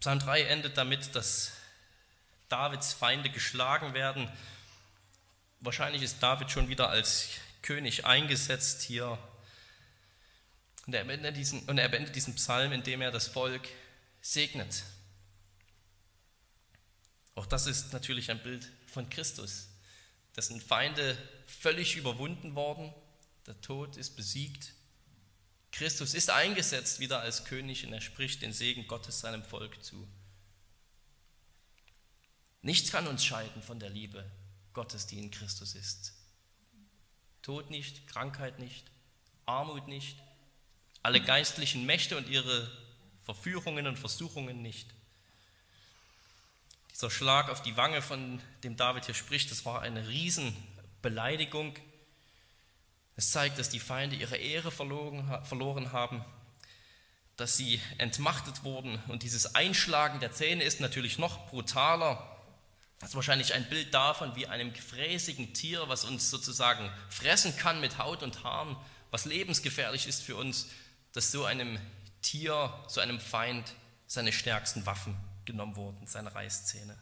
Psalm 0.00 0.18
3 0.18 0.42
endet 0.42 0.76
damit, 0.76 1.14
dass 1.14 1.52
Davids 2.48 2.92
Feinde 2.92 3.30
geschlagen 3.30 3.94
werden. 3.94 4.30
Wahrscheinlich 5.60 6.02
ist 6.02 6.22
David 6.22 6.50
schon 6.50 6.68
wieder 6.68 6.90
als 6.90 7.28
König 7.62 8.04
eingesetzt 8.04 8.82
hier. 8.82 9.16
Und 10.86 10.94
er 10.94 11.04
beendet 11.04 11.36
diesen, 11.36 11.62
und 11.68 11.78
er 11.78 11.88
beendet 11.88 12.14
diesen 12.14 12.34
Psalm, 12.34 12.72
indem 12.72 13.00
er 13.00 13.12
das 13.12 13.28
Volk 13.28 13.68
segnet. 14.20 14.82
Auch 17.34 17.46
das 17.46 17.66
ist 17.66 17.92
natürlich 17.92 18.30
ein 18.30 18.42
Bild 18.42 18.68
von 18.88 19.08
Christus 19.08 19.71
dessen 20.36 20.60
Feinde 20.60 21.16
völlig 21.46 21.96
überwunden 21.96 22.54
worden, 22.54 22.92
der 23.46 23.60
Tod 23.60 23.96
ist 23.96 24.16
besiegt, 24.16 24.74
Christus 25.72 26.14
ist 26.14 26.30
eingesetzt 26.30 27.00
wieder 27.00 27.20
als 27.20 27.44
König 27.44 27.86
und 27.86 27.92
er 27.92 28.00
spricht 28.00 28.42
den 28.42 28.52
Segen 28.52 28.86
Gottes 28.86 29.20
seinem 29.20 29.42
Volk 29.42 29.82
zu. 29.82 30.06
Nichts 32.60 32.92
kann 32.92 33.08
uns 33.08 33.24
scheiden 33.24 33.62
von 33.62 33.80
der 33.80 33.90
Liebe 33.90 34.30
Gottes, 34.74 35.06
die 35.06 35.18
in 35.18 35.30
Christus 35.30 35.74
ist. 35.74 36.14
Tod 37.40 37.70
nicht, 37.70 38.06
Krankheit 38.06 38.58
nicht, 38.58 38.84
Armut 39.46 39.88
nicht, 39.88 40.22
alle 41.02 41.20
geistlichen 41.20 41.84
Mächte 41.86 42.16
und 42.16 42.28
ihre 42.28 42.70
Verführungen 43.24 43.86
und 43.86 43.98
Versuchungen 43.98 44.62
nicht. 44.62 44.94
Dieser 47.02 47.10
Schlag 47.10 47.50
auf 47.50 47.62
die 47.62 47.76
Wange, 47.76 48.00
von 48.00 48.40
dem 48.62 48.76
David 48.76 49.06
hier 49.06 49.14
spricht, 49.16 49.50
das 49.50 49.64
war 49.64 49.82
eine 49.82 50.06
Riesenbeleidigung. 50.06 51.76
Es 53.16 53.32
zeigt, 53.32 53.58
dass 53.58 53.68
die 53.68 53.80
Feinde 53.80 54.14
ihre 54.14 54.36
Ehre 54.36 54.70
verloren 54.70 55.92
haben, 55.92 56.24
dass 57.36 57.56
sie 57.56 57.80
entmachtet 57.98 58.62
wurden. 58.62 59.02
Und 59.08 59.24
dieses 59.24 59.56
Einschlagen 59.56 60.20
der 60.20 60.30
Zähne 60.30 60.62
ist 60.62 60.78
natürlich 60.78 61.18
noch 61.18 61.48
brutaler. 61.48 62.40
Das 63.00 63.08
ist 63.08 63.16
wahrscheinlich 63.16 63.52
ein 63.52 63.68
Bild 63.68 63.92
davon, 63.92 64.36
wie 64.36 64.46
einem 64.46 64.72
gefräßigen 64.72 65.54
Tier, 65.54 65.88
was 65.88 66.04
uns 66.04 66.30
sozusagen 66.30 66.88
fressen 67.08 67.56
kann 67.56 67.80
mit 67.80 67.98
Haut 67.98 68.22
und 68.22 68.44
Haaren, 68.44 68.76
was 69.10 69.24
lebensgefährlich 69.24 70.06
ist 70.06 70.22
für 70.22 70.36
uns, 70.36 70.68
dass 71.12 71.32
so 71.32 71.46
einem 71.46 71.80
Tier, 72.20 72.72
so 72.86 73.00
einem 73.00 73.18
Feind 73.18 73.74
seine 74.06 74.32
stärksten 74.32 74.86
Waffen 74.86 75.16
genommen 75.44 75.76
wurden, 75.76 76.06
seine 76.06 76.34
Reißzähne. 76.34 76.98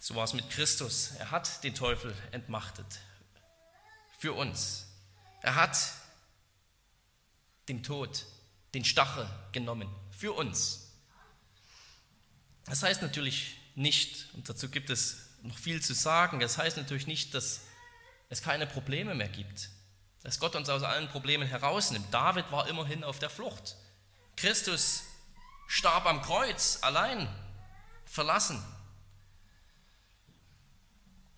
So 0.00 0.14
war 0.14 0.24
es 0.24 0.34
mit 0.34 0.50
Christus. 0.50 1.12
Er 1.18 1.30
hat 1.30 1.64
den 1.64 1.74
Teufel 1.74 2.14
entmachtet. 2.30 3.00
Für 4.18 4.34
uns. 4.34 4.86
Er 5.40 5.54
hat 5.54 5.78
dem 7.68 7.82
Tod 7.82 8.26
den 8.74 8.84
Stachel 8.84 9.28
genommen. 9.52 9.88
Für 10.10 10.32
uns. 10.32 10.90
Das 12.66 12.82
heißt 12.82 13.02
natürlich 13.02 13.56
nicht, 13.74 14.28
und 14.34 14.48
dazu 14.48 14.68
gibt 14.68 14.90
es 14.90 15.28
noch 15.42 15.58
viel 15.58 15.82
zu 15.82 15.94
sagen, 15.94 16.40
das 16.40 16.58
heißt 16.58 16.76
natürlich 16.76 17.06
nicht, 17.06 17.34
dass 17.34 17.60
es 18.28 18.42
keine 18.42 18.66
Probleme 18.66 19.14
mehr 19.14 19.28
gibt, 19.28 19.70
dass 20.22 20.38
Gott 20.38 20.56
uns 20.56 20.68
aus 20.68 20.82
allen 20.82 21.08
Problemen 21.08 21.46
herausnimmt. 21.46 22.12
David 22.12 22.50
war 22.50 22.68
immerhin 22.68 23.04
auf 23.04 23.18
der 23.18 23.30
Flucht. 23.30 23.76
Christus 24.36 25.04
starb 25.66 26.06
am 26.06 26.22
Kreuz, 26.22 26.78
allein, 26.82 27.28
verlassen. 28.04 28.62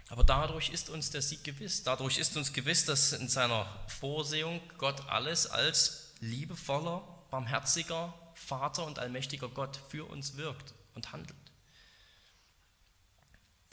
Aber 0.09 0.23
dadurch 0.23 0.71
ist 0.71 0.89
uns 0.89 1.11
der 1.11 1.23
Sieg 1.23 1.43
gewiss. 1.43 1.83
Dadurch 1.83 2.19
ist 2.19 2.37
uns 2.37 2.53
gewiss, 2.53 2.85
dass 2.85 3.13
in 3.13 3.29
seiner 3.29 3.67
Vorsehung 3.89 4.61
Gott 4.79 5.09
alles 5.09 5.47
als 5.49 6.13
liebevoller, 6.21 7.03
barmherziger 7.31 8.15
Vater 8.35 8.85
und 8.85 8.99
allmächtiger 8.99 9.49
Gott 9.49 9.81
für 9.89 10.05
uns 10.05 10.37
wirkt 10.37 10.75
und 10.95 11.13
handelt. 11.13 11.37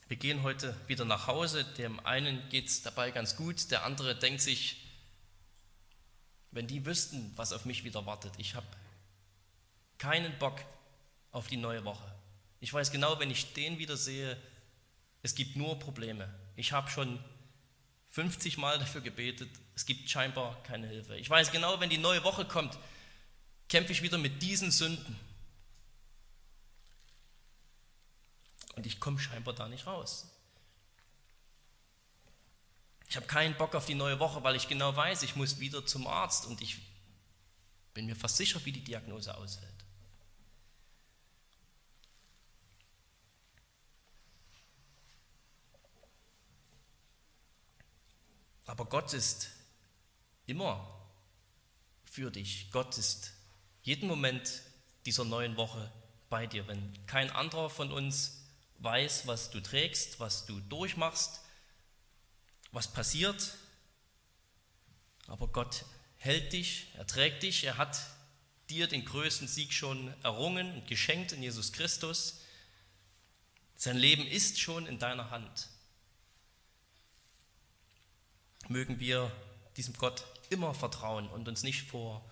Wir 0.07 0.17
gehen 0.17 0.43
heute 0.43 0.75
wieder 0.87 1.05
nach 1.05 1.27
Hause. 1.27 1.63
Dem 1.63 1.99
einen 2.05 2.47
geht 2.49 2.67
es 2.67 2.81
dabei 2.81 3.11
ganz 3.11 3.35
gut, 3.35 3.71
der 3.71 3.85
andere 3.85 4.15
denkt 4.15 4.41
sich, 4.41 4.79
wenn 6.51 6.67
die 6.67 6.85
wüssten, 6.85 7.33
was 7.35 7.51
auf 7.51 7.65
mich 7.65 7.83
wieder 7.83 8.05
wartet, 8.05 8.33
ich 8.37 8.55
habe 8.55 8.67
keinen 10.03 10.37
Bock 10.37 10.59
auf 11.31 11.47
die 11.47 11.55
neue 11.55 11.85
Woche. 11.85 12.13
Ich 12.59 12.73
weiß 12.73 12.91
genau, 12.91 13.19
wenn 13.19 13.31
ich 13.31 13.53
den 13.53 13.79
wieder 13.79 13.95
sehe, 13.95 14.37
es 15.21 15.33
gibt 15.33 15.55
nur 15.55 15.79
Probleme. 15.79 16.27
Ich 16.57 16.73
habe 16.73 16.89
schon 16.89 17.23
50 18.09 18.57
Mal 18.57 18.77
dafür 18.79 18.99
gebetet, 18.99 19.49
es 19.75 19.85
gibt 19.85 20.09
scheinbar 20.09 20.61
keine 20.63 20.87
Hilfe. 20.87 21.15
Ich 21.15 21.29
weiß 21.29 21.51
genau, 21.51 21.79
wenn 21.79 21.89
die 21.89 21.97
neue 21.97 22.21
Woche 22.25 22.43
kommt, 22.43 22.77
kämpfe 23.69 23.93
ich 23.93 24.01
wieder 24.01 24.17
mit 24.17 24.41
diesen 24.41 24.71
Sünden. 24.71 25.17
Und 28.75 28.85
ich 28.85 28.99
komme 28.99 29.19
scheinbar 29.19 29.55
da 29.55 29.69
nicht 29.69 29.87
raus. 29.87 30.27
Ich 33.07 33.15
habe 33.15 33.25
keinen 33.27 33.55
Bock 33.55 33.73
auf 33.73 33.85
die 33.85 33.95
neue 33.95 34.19
Woche, 34.19 34.43
weil 34.43 34.57
ich 34.57 34.67
genau 34.67 34.93
weiß, 34.93 35.23
ich 35.23 35.37
muss 35.37 35.59
wieder 35.59 35.85
zum 35.85 36.07
Arzt 36.07 36.45
und 36.45 36.61
ich 36.61 36.79
bin 37.93 38.05
mir 38.05 38.17
fast 38.17 38.35
sicher, 38.35 38.59
wie 38.65 38.73
die 38.73 38.83
Diagnose 38.83 39.37
ausfällt. 39.37 39.72
Aber 48.73 48.85
Gott 48.85 49.13
ist 49.13 49.49
immer 50.47 50.99
für 52.05 52.31
dich. 52.31 52.71
Gott 52.71 52.97
ist 52.97 53.33
jeden 53.83 54.07
Moment 54.07 54.63
dieser 55.05 55.25
neuen 55.25 55.57
Woche 55.57 55.91
bei 56.31 56.47
dir. 56.47 56.67
Wenn 56.67 56.91
kein 57.05 57.29
anderer 57.29 57.69
von 57.69 57.91
uns 57.91 58.41
weiß, 58.79 59.27
was 59.27 59.51
du 59.51 59.61
trägst, 59.61 60.19
was 60.19 60.47
du 60.47 60.59
durchmachst, 60.59 61.41
was 62.71 62.91
passiert, 62.91 63.53
aber 65.27 65.49
Gott 65.49 65.85
hält 66.17 66.51
dich, 66.51 66.87
er 66.95 67.05
trägt 67.05 67.43
dich, 67.43 67.65
er 67.65 67.77
hat 67.77 68.01
dir 68.71 68.87
den 68.87 69.05
größten 69.05 69.47
Sieg 69.47 69.71
schon 69.71 70.11
errungen 70.23 70.73
und 70.73 70.87
geschenkt 70.87 71.31
in 71.31 71.43
Jesus 71.43 71.73
Christus. 71.73 72.39
Sein 73.75 73.97
Leben 73.97 74.25
ist 74.25 74.59
schon 74.59 74.87
in 74.87 74.97
deiner 74.97 75.29
Hand 75.29 75.69
mögen 78.69 78.99
wir 78.99 79.31
diesem 79.77 79.93
Gott 79.95 80.25
immer 80.49 80.73
vertrauen 80.73 81.27
und 81.29 81.47
uns 81.47 81.63
nicht 81.63 81.89
vor 81.89 82.23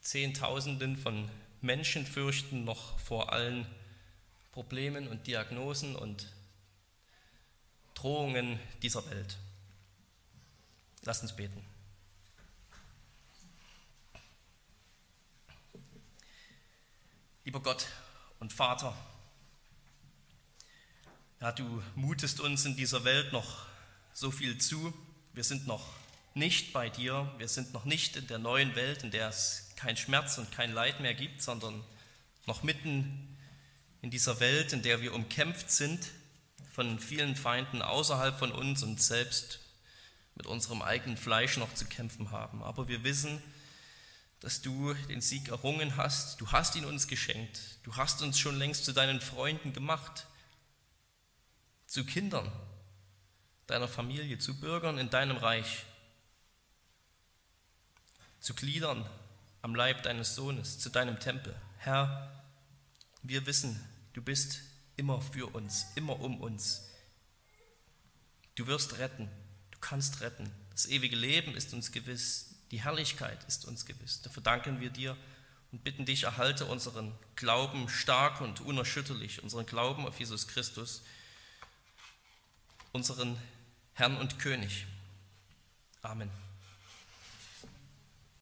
Zehntausenden 0.00 0.96
von 0.96 1.30
Menschen 1.60 2.06
fürchten, 2.06 2.64
noch 2.64 2.98
vor 2.98 3.32
allen 3.32 3.66
Problemen 4.52 5.08
und 5.08 5.26
Diagnosen 5.26 5.96
und 5.96 6.32
Drohungen 7.94 8.60
dieser 8.82 9.08
Welt. 9.10 9.38
Lasst 11.02 11.22
uns 11.22 11.34
beten. 11.34 11.64
Lieber 17.44 17.60
Gott 17.60 17.86
und 18.40 18.52
Vater, 18.52 18.96
ja, 21.40 21.52
du 21.52 21.82
mutest 21.94 22.40
uns 22.40 22.64
in 22.64 22.74
dieser 22.76 23.04
Welt 23.04 23.32
noch 23.32 23.66
so 24.14 24.30
viel 24.30 24.58
zu, 24.58 24.94
wir 25.34 25.44
sind 25.44 25.66
noch 25.66 25.84
nicht 26.34 26.72
bei 26.72 26.88
dir, 26.88 27.32
wir 27.38 27.48
sind 27.48 27.72
noch 27.72 27.84
nicht 27.84 28.16
in 28.16 28.26
der 28.26 28.38
neuen 28.38 28.74
Welt, 28.76 29.02
in 29.02 29.10
der 29.10 29.28
es 29.28 29.68
kein 29.76 29.96
Schmerz 29.96 30.38
und 30.38 30.50
kein 30.52 30.72
Leid 30.72 31.00
mehr 31.00 31.14
gibt, 31.14 31.42
sondern 31.42 31.84
noch 32.46 32.62
mitten 32.62 33.36
in 34.00 34.10
dieser 34.10 34.40
Welt, 34.40 34.72
in 34.72 34.82
der 34.82 35.00
wir 35.00 35.14
umkämpft 35.14 35.70
sind 35.70 36.10
von 36.72 36.98
vielen 36.98 37.36
Feinden 37.36 37.82
außerhalb 37.82 38.38
von 38.38 38.52
uns 38.52 38.82
und 38.82 39.00
selbst 39.00 39.60
mit 40.34 40.46
unserem 40.46 40.82
eigenen 40.82 41.16
Fleisch 41.16 41.56
noch 41.56 41.72
zu 41.74 41.84
kämpfen 41.84 42.30
haben. 42.30 42.62
Aber 42.62 42.88
wir 42.88 43.04
wissen, 43.04 43.42
dass 44.40 44.60
du 44.60 44.94
den 45.08 45.20
Sieg 45.20 45.48
errungen 45.48 45.96
hast, 45.96 46.40
du 46.40 46.50
hast 46.52 46.76
ihn 46.76 46.84
uns 46.84 47.08
geschenkt, 47.08 47.60
du 47.84 47.96
hast 47.96 48.22
uns 48.22 48.38
schon 48.38 48.56
längst 48.56 48.84
zu 48.84 48.92
deinen 48.92 49.20
Freunden 49.20 49.72
gemacht, 49.72 50.26
zu 51.86 52.04
Kindern, 52.04 52.50
deiner 53.66 53.88
Familie, 53.88 54.38
zu 54.38 54.58
Bürgern 54.60 54.98
in 54.98 55.10
deinem 55.10 55.36
Reich, 55.36 55.84
zu 58.40 58.54
Gliedern 58.54 59.08
am 59.62 59.74
Leib 59.74 60.02
deines 60.02 60.34
Sohnes, 60.34 60.78
zu 60.78 60.90
deinem 60.90 61.18
Tempel. 61.18 61.54
Herr, 61.78 62.30
wir 63.22 63.46
wissen, 63.46 63.82
du 64.12 64.20
bist 64.20 64.60
immer 64.96 65.20
für 65.22 65.46
uns, 65.54 65.86
immer 65.94 66.20
um 66.20 66.40
uns. 66.40 66.90
Du 68.54 68.66
wirst 68.66 68.98
retten, 68.98 69.30
du 69.70 69.78
kannst 69.78 70.20
retten. 70.20 70.50
Das 70.70 70.86
ewige 70.86 71.16
Leben 71.16 71.56
ist 71.56 71.72
uns 71.72 71.92
gewiss, 71.92 72.54
die 72.70 72.82
Herrlichkeit 72.82 73.42
ist 73.44 73.64
uns 73.64 73.86
gewiss. 73.86 74.20
Dafür 74.22 74.42
danken 74.42 74.80
wir 74.80 74.90
dir 74.90 75.16
und 75.72 75.82
bitten 75.82 76.04
dich, 76.04 76.24
erhalte 76.24 76.66
unseren 76.66 77.14
Glauben 77.36 77.88
stark 77.88 78.40
und 78.40 78.60
unerschütterlich, 78.60 79.42
unseren 79.42 79.66
Glauben 79.66 80.06
auf 80.06 80.18
Jesus 80.18 80.46
Christus, 80.48 81.02
unseren 82.92 83.38
Herrn 83.94 84.16
und 84.16 84.38
König. 84.38 84.86
Amen. 86.02 86.43